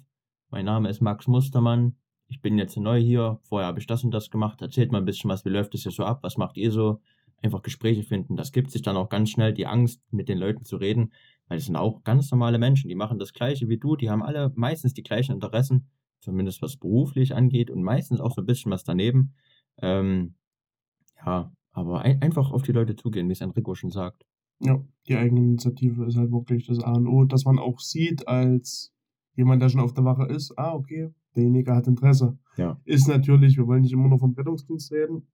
mein 0.50 0.66
Name 0.66 0.90
ist 0.90 1.02
Max 1.02 1.28
Mustermann, 1.28 1.96
ich 2.28 2.42
bin 2.42 2.58
jetzt 2.58 2.78
neu 2.78 3.00
hier, 3.00 3.40
vorher 3.44 3.68
habe 3.68 3.80
ich 3.80 3.88
das 3.88 4.04
und 4.04 4.12
das 4.12 4.30
gemacht, 4.30 4.62
erzählt 4.62 4.92
mal 4.92 5.00
ein 5.00 5.06
bisschen 5.06 5.30
was, 5.30 5.44
wie 5.44 5.50
läuft 5.50 5.76
es 5.76 5.84
hier 5.84 5.92
so 5.92 6.06
ab, 6.06 6.20
was 6.24 6.38
macht 6.38 6.58
ihr 6.58 6.72
so? 6.72 7.02
Einfach 7.42 7.62
Gespräche 7.62 8.04
finden. 8.04 8.38
Das 8.38 8.52
gibt 8.52 8.72
sich 8.72 8.84
dann 8.84 8.96
auch 8.96 9.10
ganz 9.10 9.32
schnell 9.32 9.54
die 9.54 9.66
Angst, 9.66 10.02
mit 10.12 10.30
den 10.30 10.38
Leuten 10.38 10.64
zu 10.64 10.78
reden, 10.78 11.12
weil 11.48 11.58
es 11.58 11.66
sind 11.66 11.76
auch 11.76 12.04
ganz 12.04 12.32
normale 12.32 12.60
Menschen, 12.60 12.88
die 12.88 12.96
machen 12.96 13.20
das 13.20 13.34
Gleiche 13.34 13.68
wie 13.68 13.78
du, 13.78 13.96
die 13.96 14.10
haben 14.10 14.24
alle 14.24 14.52
meistens 14.56 14.94
die 14.94 15.04
gleichen 15.04 15.34
Interessen, 15.34 15.90
zumindest 16.22 16.62
was 16.62 16.78
beruflich 16.78 17.36
angeht 17.36 17.70
und 17.70 17.84
meistens 17.84 18.22
auch 18.22 18.34
so 18.34 18.42
ein 18.42 18.46
bisschen 18.46 18.72
was 18.72 18.84
daneben. 18.84 19.34
Ähm, 19.82 20.36
ja, 21.26 21.52
aber 21.72 22.02
ein, 22.02 22.22
einfach 22.22 22.52
auf 22.52 22.62
die 22.62 22.72
Leute 22.72 22.96
zugehen, 22.96 23.28
wie 23.28 23.34
es 23.34 23.42
Enrico 23.42 23.76
schon 23.76 23.92
sagt. 23.92 24.26
Ja, 24.64 24.84
die 25.08 25.16
Eigeninitiative 25.16 26.06
ist 26.06 26.18
halt 26.18 26.32
wirklich 26.32 26.68
das 26.68 26.80
A 26.80 26.94
und 26.94 27.08
O, 27.08 27.26
dass 27.26 27.46
man 27.46 27.60
auch 27.60 27.80
sieht 27.80 28.28
als 28.28 28.94
jemand, 29.36 29.62
der 29.62 29.70
schon 29.70 29.82
auf 29.82 29.94
der 29.94 30.06
Wache 30.06 30.26
ist, 30.26 30.58
ah, 30.58 30.74
okay, 30.74 31.14
derjenige 31.36 31.74
hat 31.74 31.88
Interesse. 31.88 32.38
Ja. 32.58 32.80
Ist 32.86 33.08
natürlich, 33.08 33.58
wir 33.58 33.68
wollen 33.68 33.82
nicht 33.82 33.94
immer 33.94 34.08
nur 34.08 34.20
vom 34.20 34.34
Rettungsdienst 34.34 34.92
reden, 34.92 35.28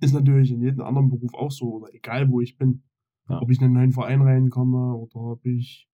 ist 0.00 0.12
natürlich 0.12 0.50
in 0.50 0.62
jedem 0.62 0.82
anderen 0.82 1.08
Beruf 1.08 1.34
auch 1.34 1.50
so, 1.50 1.74
oder 1.74 1.94
egal 1.94 2.30
wo 2.30 2.40
ich 2.40 2.56
bin. 2.56 2.82
Ja. 3.28 3.40
Ob 3.40 3.50
ich 3.50 3.58
in 3.58 3.64
einen 3.64 3.74
neuen 3.74 3.92
Verein 3.92 4.22
reinkomme 4.22 4.94
oder 4.94 5.16
ob 5.16 5.46
ich 5.46 5.88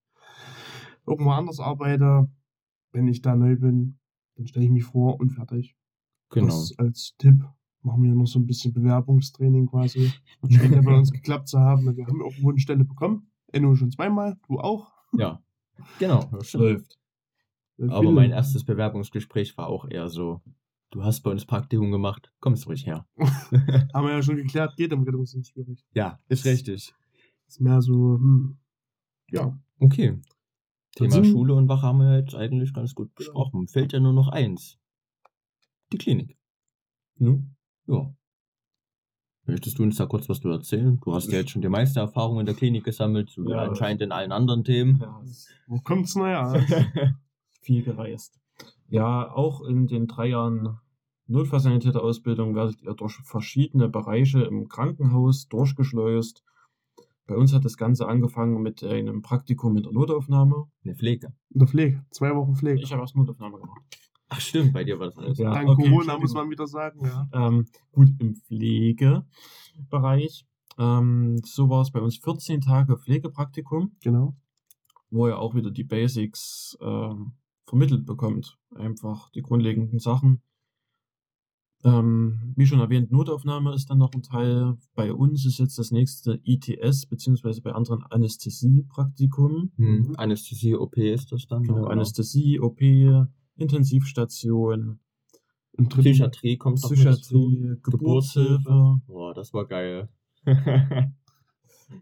irgendwo 1.05 1.31
anders 1.31 1.59
arbeite, 1.59 2.29
wenn 2.91 3.07
ich 3.07 3.21
da 3.21 3.35
neu 3.35 3.55
bin, 3.55 3.99
dann 4.35 4.47
stelle 4.47 4.65
ich 4.65 4.71
mich 4.71 4.83
vor 4.83 5.19
und 5.19 5.29
fertig. 5.29 5.77
Genau. 6.29 6.47
Das 6.47 6.77
als 6.77 7.15
Tipp. 7.17 7.45
Machen 7.83 8.03
wir 8.03 8.13
noch 8.13 8.27
so 8.27 8.37
ein 8.39 8.45
bisschen 8.45 8.73
Bewerbungstraining 8.73 9.67
quasi. 9.67 10.11
Scheint 10.49 10.75
ja 10.75 10.81
bei 10.81 10.95
uns 10.95 11.11
geklappt 11.11 11.47
zu 11.47 11.59
haben. 11.59 11.95
Wir 11.95 12.05
haben 12.05 12.21
irgendwo 12.21 12.49
eine 12.51 12.59
Stelle 12.59 12.83
bekommen. 12.85 13.31
Enno 13.51 13.75
schon 13.75 13.91
zweimal, 13.91 14.37
du 14.47 14.59
auch. 14.59 14.91
Ja, 15.17 15.41
genau. 15.99 16.25
Das 16.31 16.53
läuft. 16.53 16.97
Aber 17.89 18.11
mein 18.11 18.31
erstes 18.31 18.63
Bewerbungsgespräch 18.63 19.57
war 19.57 19.67
auch 19.67 19.89
eher 19.89 20.07
so, 20.09 20.41
du 20.91 21.03
hast 21.03 21.21
bei 21.21 21.31
uns 21.31 21.45
Praktikum 21.45 21.91
gemacht, 21.91 22.31
kommst 22.39 22.67
ruhig 22.67 22.85
her. 22.85 23.07
Haben 23.17 24.05
wir 24.07 24.11
ja 24.11 24.21
schon 24.21 24.35
geklärt, 24.35 24.77
geht 24.77 24.91
im 24.91 25.01
Rettungsdienst 25.01 25.49
schwierig. 25.51 25.83
ja, 25.93 26.19
ist 26.27 26.45
richtig. 26.45 26.93
Ist 27.47 27.59
mehr 27.59 27.81
so, 27.81 27.93
hm, 28.19 28.57
ja. 29.31 29.57
Okay. 29.79 30.19
Thema 30.95 31.11
sind- 31.11 31.25
Schule 31.25 31.55
und 31.55 31.67
Wache 31.69 31.87
haben 31.87 31.97
wir 31.99 32.19
jetzt 32.19 32.35
eigentlich 32.35 32.71
ganz 32.73 32.93
gut 32.93 33.15
besprochen. 33.15 33.67
Fehlt 33.67 33.93
ja 33.93 33.99
nur 33.99 34.13
noch 34.13 34.27
eins. 34.27 34.77
Die 35.91 35.97
Klinik. 35.97 36.37
Hm? 37.17 37.55
Ja. 37.95 38.13
Möchtest 39.45 39.79
du 39.79 39.83
uns 39.83 39.97
da 39.97 40.05
kurz 40.05 40.29
was 40.29 40.39
du 40.39 40.49
erzählen? 40.49 40.99
Du 41.03 41.13
hast 41.13 41.31
ja 41.31 41.39
jetzt 41.39 41.49
schon 41.51 41.61
die 41.63 41.69
meiste 41.69 41.99
Erfahrung 41.99 42.39
in 42.39 42.45
der 42.45 42.55
Klinik 42.55 42.83
gesammelt, 42.83 43.29
so 43.31 43.49
Ja. 43.49 43.63
anscheinend 43.63 44.01
in 44.01 44.11
allen 44.11 44.31
anderen 44.31 44.63
Themen. 44.63 44.99
Ja, 45.01 45.21
Wo 45.67 45.79
kommt's 45.79 46.15
naja? 46.15 46.53
viel 47.61 47.83
gereist. 47.83 48.39
Ja, 48.87 49.31
auch 49.31 49.61
in 49.61 49.87
den 49.87 50.07
drei 50.07 50.27
Jahren 50.27 50.77
Notfallsanitäter-Ausbildung 51.27 52.55
werdet 52.55 52.81
ihr 52.81 52.93
durch 52.93 53.15
verschiedene 53.23 53.89
Bereiche 53.89 54.41
im 54.43 54.67
Krankenhaus 54.67 55.47
durchgeschleust. 55.47 56.43
Bei 57.25 57.35
uns 57.35 57.53
hat 57.53 57.63
das 57.65 57.77
Ganze 57.77 58.07
angefangen 58.07 58.61
mit 58.61 58.83
einem 58.83 59.21
Praktikum 59.21 59.77
in 59.77 59.83
der 59.83 59.91
Notaufnahme. 59.93 60.65
Eine 60.83 60.95
Pflege. 60.95 61.33
In 61.49 61.59
der 61.59 61.67
Pflege, 61.67 62.05
zwei 62.11 62.35
Wochen 62.35 62.55
Pflege. 62.55 62.81
Ich 62.81 62.91
habe 62.91 63.01
erst 63.01 63.15
Notaufnahme 63.15 63.57
gemacht. 63.59 63.81
Ach 64.33 64.39
stimmt, 64.39 64.71
bei 64.71 64.85
dir 64.85 64.97
war 64.97 65.07
das 65.07 65.17
alles. 65.17 65.37
Ja. 65.39 65.53
Dank 65.53 65.67
okay, 65.67 65.89
Corona 65.89 66.17
muss 66.17 66.33
man 66.33 66.49
wieder 66.49 66.65
sagen, 66.65 67.05
ja. 67.05 67.27
Ähm, 67.33 67.65
gut, 67.91 68.07
im 68.19 68.35
Pflegebereich. 68.35 70.45
Ähm, 70.77 71.41
so 71.43 71.69
war 71.69 71.81
es 71.81 71.91
bei 71.91 71.99
uns 71.99 72.15
14 72.17 72.61
Tage 72.61 72.97
Pflegepraktikum. 72.97 73.91
Genau. 74.01 74.37
wo 75.09 75.27
ihr 75.27 75.37
auch 75.37 75.53
wieder 75.53 75.69
die 75.69 75.83
Basics 75.83 76.77
ähm, 76.79 77.33
vermittelt 77.65 78.05
bekommt. 78.05 78.57
Einfach 78.73 79.29
die 79.31 79.41
grundlegenden 79.41 79.99
Sachen. 79.99 80.41
Ähm, 81.83 82.53
wie 82.55 82.65
schon 82.65 82.79
erwähnt, 82.79 83.11
Notaufnahme 83.11 83.73
ist 83.73 83.89
dann 83.89 83.97
noch 83.97 84.13
ein 84.13 84.21
Teil. 84.21 84.77
Bei 84.95 85.13
uns 85.13 85.45
ist 85.45 85.57
jetzt 85.57 85.77
das 85.77 85.91
nächste 85.91 86.39
ITS, 86.45 87.07
beziehungsweise 87.07 87.61
bei 87.61 87.73
anderen 87.73 88.03
Anästhesie-Praktikum. 88.03 89.73
Hm. 89.75 90.13
Anästhesie, 90.15 90.75
OP 90.75 90.95
ist 90.95 91.33
das 91.33 91.47
dann? 91.47 91.63
Genau, 91.63 91.81
oder? 91.81 91.89
Anästhesie, 91.89 92.61
OP, 92.61 92.79
Intensivstation, 93.61 94.99
Im 95.77 95.89
dritten, 95.89 96.01
Psychiatrie 96.01 96.57
kommt. 96.57 96.81
Psychiatrie, 96.81 97.77
Geburtshilfe. 97.83 98.99
Boah, 99.07 99.33
das 99.33 99.53
war 99.53 99.65
geil. 99.67 100.09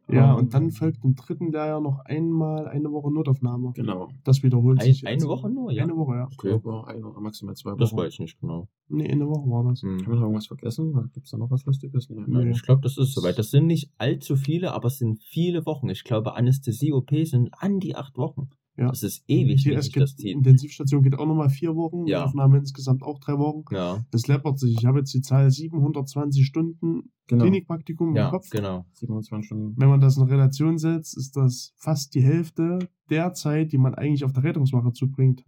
ja, 0.07 0.31
Ähm, 0.31 0.35
und 0.37 0.53
dann 0.53 0.71
folgt 0.71 1.03
im 1.03 1.15
dritten 1.15 1.51
Lehrjahr 1.51 1.81
noch 1.81 1.99
einmal 2.05 2.67
eine 2.67 2.91
Woche 2.91 3.11
Notaufnahme. 3.11 3.71
Genau. 3.73 4.09
Das 4.23 4.43
wiederholt 4.43 4.79
Ein, 4.79 4.85
sich. 4.85 5.05
eine 5.05 5.15
jetzt. 5.15 5.27
Woche 5.27 5.49
nur, 5.49 5.71
ja? 5.71 5.83
Eine 5.83 5.95
Woche, 5.95 6.15
ja. 6.15 6.27
Ich 6.31 6.37
glaube, 6.37 6.87
ein 6.87 7.03
oder 7.03 7.19
maximal 7.19 7.55
zwei 7.55 7.71
Wochen. 7.71 7.79
Das 7.79 7.95
weiß 7.95 8.13
ich 8.13 8.19
nicht 8.19 8.39
genau. 8.39 8.67
Nee, 8.87 9.09
eine 9.09 9.27
Woche 9.27 9.49
war 9.49 9.63
das. 9.69 9.81
Hm. 9.81 9.99
Haben 9.99 10.07
wir 10.07 10.15
noch 10.15 10.21
irgendwas 10.21 10.47
vergessen? 10.47 10.93
Gibt 11.13 11.25
es 11.25 11.31
da 11.31 11.37
noch 11.37 11.51
was 11.51 11.65
Lustiges? 11.65 12.09
Nee. 12.09 12.23
Nee. 12.27 12.51
Ich 12.51 12.63
glaube, 12.63 12.81
das 12.81 12.97
ist 12.97 13.13
soweit. 13.13 13.37
Das 13.37 13.51
sind 13.51 13.67
nicht 13.67 13.91
allzu 13.97 14.35
viele, 14.35 14.73
aber 14.73 14.87
es 14.87 14.97
sind 14.97 15.21
viele 15.21 15.65
Wochen. 15.65 15.89
Ich 15.89 16.03
glaube, 16.03 16.35
Anästhesie-OP 16.35 17.11
sind 17.23 17.49
an 17.53 17.79
die 17.79 17.95
acht 17.95 18.17
Wochen. 18.17 18.49
Ja. 18.79 18.87
Das 18.89 19.03
ist 19.03 19.23
ewig, 19.27 19.61
sich 19.63 19.91
geht, 19.93 20.01
das 20.01 20.15
zieht. 20.15 20.31
Intensivstation 20.31 21.03
geht 21.03 21.15
auch 21.19 21.25
nochmal 21.25 21.49
vier 21.49 21.75
Wochen. 21.75 22.07
Ja. 22.07 22.23
Aufnahme 22.25 22.57
insgesamt 22.57 23.03
auch 23.03 23.19
drei 23.19 23.37
Wochen. 23.37 23.63
Ja, 23.73 24.05
Das 24.11 24.27
läppert 24.27 24.57
sich. 24.57 24.77
Ich 24.79 24.85
habe 24.85 24.99
jetzt 24.99 25.13
die 25.13 25.21
Zahl 25.21 25.51
720 25.51 26.45
Stunden 26.45 27.11
Genau. 27.27 27.43
Klinikpraktikum 27.43 28.09
im 28.09 28.15
ja 28.15 28.29
Kopf. 28.29 28.49
genau. 28.49 28.85
27 28.93 29.45
Stunden. 29.45 29.75
Wenn 29.77 29.89
man 29.89 29.99
das 29.99 30.17
in 30.17 30.23
Relation 30.23 30.77
setzt, 30.79 31.15
ist 31.17 31.35
das 31.35 31.73
fast 31.75 32.15
die 32.15 32.21
Hälfte 32.23 32.79
der 33.09 33.33
Zeit, 33.33 33.71
die 33.71 33.77
man 33.77 33.93
eigentlich 33.93 34.23
auf 34.23 34.33
der 34.33 34.43
Rettungswache 34.43 34.93
zubringt. 34.93 35.43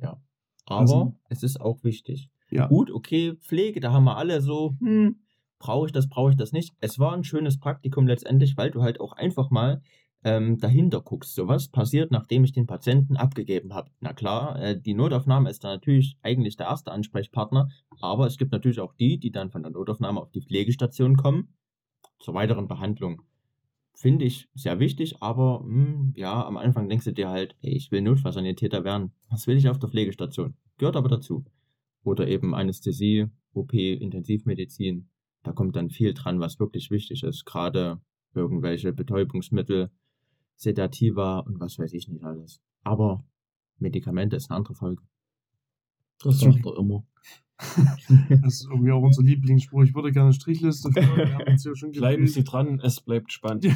Aber 0.65 0.79
Also- 0.81 1.15
es 1.29 1.41
ist 1.41 1.59
auch 1.59 1.83
wichtig. 1.83 2.29
Ja. 2.51 2.67
Gut, 2.67 2.91
okay, 2.91 3.33
Pflege, 3.39 3.79
da 3.79 3.91
haben 3.93 4.03
wir 4.03 4.17
alle 4.17 4.41
so, 4.41 4.75
hm, 4.79 5.15
brauche 5.57 5.85
ich 5.87 5.91
das, 5.91 6.07
brauche 6.09 6.31
ich 6.31 6.37
das 6.37 6.51
nicht. 6.51 6.73
Es 6.81 6.99
war 6.99 7.13
ein 7.13 7.23
schönes 7.23 7.57
Praktikum 7.59 8.05
letztendlich, 8.07 8.57
weil 8.57 8.71
du 8.71 8.81
halt 8.81 8.99
auch 8.99 9.13
einfach 9.13 9.49
mal 9.51 9.81
ähm, 10.23 10.59
dahinter 10.59 11.01
guckst. 11.01 11.35
So 11.35 11.47
was 11.47 11.69
passiert, 11.69 12.11
nachdem 12.11 12.43
ich 12.43 12.51
den 12.51 12.67
Patienten 12.67 13.17
abgegeben 13.17 13.73
habe. 13.73 13.89
Na 13.99 14.13
klar, 14.13 14.61
äh, 14.61 14.79
die 14.79 14.93
Notaufnahme 14.93 15.49
ist 15.49 15.63
da 15.63 15.69
natürlich 15.69 16.17
eigentlich 16.21 16.57
der 16.57 16.67
erste 16.67 16.91
Ansprechpartner, 16.91 17.69
aber 18.01 18.27
es 18.27 18.37
gibt 18.37 18.51
natürlich 18.51 18.79
auch 18.79 18.93
die, 18.93 19.19
die 19.19 19.31
dann 19.31 19.51
von 19.51 19.63
der 19.63 19.71
Notaufnahme 19.71 20.19
auf 20.19 20.31
die 20.31 20.41
Pflegestation 20.41 21.17
kommen 21.17 21.53
zur 22.19 22.33
weiteren 22.33 22.67
Behandlung. 22.67 23.23
Finde 23.93 24.25
ich 24.25 24.47
sehr 24.55 24.79
wichtig, 24.79 25.21
aber 25.21 25.61
hm, 25.61 26.13
ja, 26.15 26.45
am 26.45 26.57
Anfang 26.57 26.89
denkst 26.89 27.05
du 27.05 27.13
dir 27.13 27.29
halt, 27.29 27.55
ey, 27.61 27.73
ich 27.73 27.91
will 27.91 28.01
Notfallsanitäter 28.01 28.83
werden. 28.83 29.11
Was 29.29 29.47
will 29.47 29.57
ich 29.57 29.69
auf 29.69 29.79
der 29.79 29.89
Pflegestation? 29.89 30.55
Gehört 30.77 30.95
aber 30.95 31.09
dazu. 31.09 31.45
Oder 32.03 32.27
eben 32.27 32.55
Anästhesie, 32.55 33.27
OP, 33.53 33.73
Intensivmedizin. 33.73 35.09
Da 35.43 35.51
kommt 35.51 35.75
dann 35.75 35.89
viel 35.89 36.13
dran, 36.13 36.39
was 36.39 36.59
wirklich 36.59 36.89
wichtig 36.89 37.23
ist. 37.23 37.45
Gerade 37.45 38.01
irgendwelche 38.33 38.93
Betäubungsmittel, 38.93 39.91
Sedativa 40.55 41.39
und 41.39 41.59
was 41.59 41.79
weiß 41.79 41.93
ich 41.93 42.07
nicht 42.07 42.23
alles. 42.23 42.61
Aber 42.83 43.25
Medikamente 43.79 44.35
ist 44.35 44.49
eine 44.49 44.57
andere 44.57 44.75
Folge. 44.75 45.03
Das 46.23 46.39
sagt 46.39 46.65
er 46.65 46.77
immer. 46.77 47.03
Das 48.29 48.55
ist 48.55 48.67
irgendwie 48.71 48.91
auch 48.91 49.03
unser 49.03 49.21
Lieblingsspruch. 49.21 49.83
Ich 49.83 49.93
würde 49.93 50.11
gerne 50.11 50.29
eine 50.29 50.33
Strichliste 50.33 50.91
führen. 50.91 51.15
Wir 51.15 51.33
haben 51.35 51.51
uns 51.51 51.63
ja 51.63 51.75
schon 51.75 51.91
Bleiben 51.91 52.25
Sie 52.25 52.43
dran, 52.43 52.79
es 52.83 53.01
bleibt 53.01 53.31
spannend. 53.31 53.63
Ja. 53.65 53.73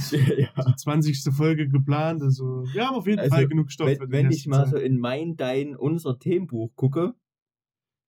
die 0.68 0.76
20. 0.76 1.22
Folge 1.32 1.70
geplant. 1.70 2.24
Also, 2.24 2.64
wir 2.74 2.88
haben 2.88 2.96
auf 2.96 3.06
jeden 3.06 3.20
Also, 3.20 3.36
Fall 3.36 3.48
genug 3.48 3.72
Stoff. 3.72 3.88
Wenn, 3.88 4.12
wenn 4.12 4.32
ich 4.32 4.48
mal 4.48 4.66
so 4.66 4.78
Zeit. 4.78 4.86
in 4.86 4.98
mein, 4.98 5.36
dein, 5.36 5.76
unser 5.76 6.18
Themenbuch 6.18 6.76
gucke, 6.76 7.14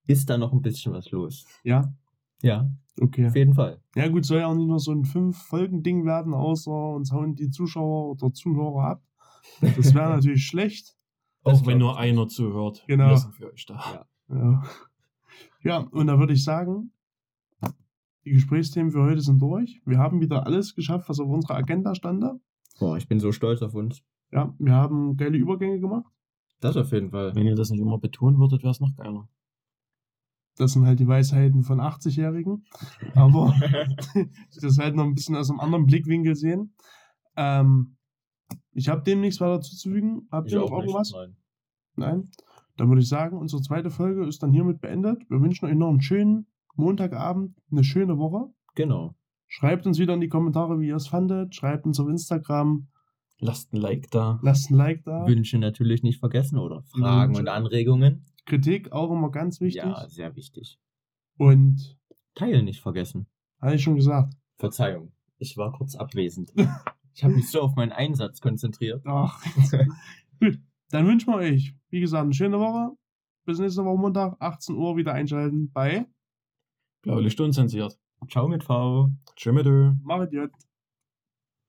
ist 0.08 0.28
da 0.30 0.36
noch 0.36 0.52
ein 0.52 0.62
bisschen 0.62 0.92
was 0.92 1.12
los. 1.12 1.46
Ja, 1.62 1.94
Ja, 2.42 2.70
okay. 3.00 3.26
auf 3.26 3.36
jeden 3.36 3.54
Fall. 3.54 3.80
Ja, 3.94 4.08
gut, 4.08 4.24
soll 4.24 4.38
ja 4.38 4.46
auch 4.46 4.54
nicht 4.54 4.68
nur 4.68 4.78
so 4.78 4.92
ein 4.92 5.04
Fünf-Folgen-Ding 5.04 6.04
werden, 6.04 6.34
außer 6.34 6.70
uns 6.70 7.12
hauen 7.12 7.34
die 7.34 7.50
Zuschauer 7.50 8.10
oder 8.10 8.32
Zuhörer 8.32 8.84
ab. 8.84 9.02
Das 9.60 9.94
wäre 9.94 10.10
natürlich 10.14 10.44
schlecht. 10.46 10.96
Auch 11.44 11.66
wenn 11.66 11.78
nur 11.78 11.98
einer 11.98 12.28
zuhört. 12.28 12.84
Genau. 12.86 13.10
Wir 13.10 13.16
sind 13.16 13.34
für 13.34 13.52
euch 13.52 13.64
da. 13.66 14.06
Ja. 14.28 14.36
Ja. 14.36 14.62
ja, 15.62 15.78
und 15.78 16.06
da 16.06 16.18
würde 16.18 16.34
ich 16.34 16.44
sagen, 16.44 16.92
die 18.24 18.30
Gesprächsthemen 18.34 18.92
für 18.92 19.02
heute 19.02 19.22
sind 19.22 19.40
durch. 19.40 19.80
Wir 19.86 19.98
haben 19.98 20.20
wieder 20.20 20.44
alles 20.44 20.74
geschafft, 20.74 21.08
was 21.08 21.18
auf 21.18 21.28
unserer 21.28 21.56
Agenda 21.56 21.94
stand. 21.94 22.24
Boah, 22.78 22.96
ich 22.98 23.08
bin 23.08 23.20
so 23.20 23.32
stolz 23.32 23.62
auf 23.62 23.74
uns. 23.74 24.02
Ja, 24.30 24.54
wir 24.58 24.72
haben 24.74 25.16
geile 25.16 25.38
Übergänge 25.38 25.80
gemacht. 25.80 26.12
Das 26.60 26.76
auf 26.76 26.92
jeden 26.92 27.10
Fall. 27.10 27.34
Wenn 27.34 27.46
ihr 27.46 27.54
das 27.54 27.70
nicht 27.70 27.80
immer 27.80 27.98
betonen 27.98 28.38
würdet, 28.38 28.62
wäre 28.62 28.72
es 28.72 28.80
noch 28.80 28.94
geiler. 28.96 29.28
Das 30.58 30.72
sind 30.72 30.84
halt 30.86 30.98
die 30.98 31.06
Weisheiten 31.06 31.62
von 31.62 31.80
80-Jährigen. 31.80 32.64
Aber 33.14 33.54
das 34.60 34.78
halt 34.78 34.96
noch 34.96 35.04
ein 35.04 35.14
bisschen 35.14 35.36
aus 35.36 35.50
einem 35.50 35.60
anderen 35.60 35.86
Blickwinkel 35.86 36.34
sehen. 36.34 36.74
Ähm, 37.36 37.96
ich 38.72 38.88
habe 38.88 39.02
dem 39.02 39.20
nichts 39.20 39.40
weiter 39.40 39.60
zuzufügen. 39.60 40.28
Habt 40.30 40.50
ihr 40.50 40.58
noch 40.58 40.72
irgendwas? 40.72 41.12
Nein. 41.12 41.36
Nein. 41.96 42.30
Dann 42.76 42.88
würde 42.88 43.02
ich 43.02 43.08
sagen, 43.08 43.36
unsere 43.36 43.62
zweite 43.62 43.90
Folge 43.90 44.26
ist 44.26 44.42
dann 44.42 44.52
hiermit 44.52 44.80
beendet. 44.80 45.22
Wir 45.28 45.40
wünschen 45.40 45.66
euch 45.66 45.74
noch 45.74 45.88
einen 45.88 46.00
schönen 46.00 46.46
Montagabend, 46.76 47.56
eine 47.70 47.82
schöne 47.82 48.18
Woche. 48.18 48.52
Genau. 48.76 49.16
Schreibt 49.48 49.86
uns 49.86 49.98
wieder 49.98 50.14
in 50.14 50.20
die 50.20 50.28
Kommentare, 50.28 50.78
wie 50.80 50.88
ihr 50.88 50.96
es 50.96 51.08
fandet. 51.08 51.54
Schreibt 51.54 51.86
uns 51.86 51.98
auf 51.98 52.08
Instagram. 52.08 52.88
Lasst 53.40 53.72
ein 53.72 53.78
Like 53.78 54.10
da. 54.10 54.38
Lasst 54.42 54.70
ein 54.70 54.74
Like 54.74 55.04
da. 55.04 55.26
Wünsche 55.26 55.58
natürlich 55.58 56.02
nicht 56.02 56.20
vergessen 56.20 56.58
oder 56.58 56.82
Fragen 56.82 57.30
Wünsche. 57.30 57.40
und 57.42 57.48
Anregungen. 57.48 58.26
Kritik 58.48 58.92
auch 58.92 59.12
immer 59.12 59.30
ganz 59.30 59.60
wichtig. 59.60 59.82
Ja, 59.82 60.08
sehr 60.08 60.34
wichtig. 60.34 60.78
Und, 61.36 61.98
Teilen 62.34 62.64
nicht 62.64 62.80
vergessen. 62.80 63.26
hatte 63.60 63.76
ich 63.76 63.82
schon 63.82 63.96
gesagt. 63.96 64.34
Verzeihung. 64.56 65.12
Ich 65.38 65.56
war 65.56 65.72
kurz 65.72 65.94
abwesend. 65.94 66.52
Ich 67.14 67.24
habe 67.24 67.34
mich 67.34 67.50
so 67.50 67.62
auf 67.62 67.74
meinen 67.74 67.90
Einsatz 67.90 68.40
konzentriert. 68.40 69.02
Ach. 69.04 69.42
Gut. 70.40 70.60
Dann 70.90 71.04
wünschen 71.08 71.32
wir 71.32 71.38
euch, 71.38 71.74
wie 71.90 71.98
gesagt, 71.98 72.22
eine 72.22 72.32
schöne 72.32 72.60
Woche. 72.60 72.96
Bis 73.44 73.58
nächste 73.58 73.84
Woche 73.84 73.98
Montag, 73.98 74.36
18 74.38 74.76
Uhr 74.76 74.96
wieder 74.96 75.14
einschalten 75.14 75.72
bei 75.72 76.06
Blaulicht 77.02 77.40
unzensiert. 77.40 77.98
Ciao 78.30 78.46
mit 78.46 78.62
V. 78.62 79.10
Tschö 79.34 79.50
mit 79.52 79.66
Ö. 79.66 79.94
Macht 80.04 80.32
Jött. 80.32 80.52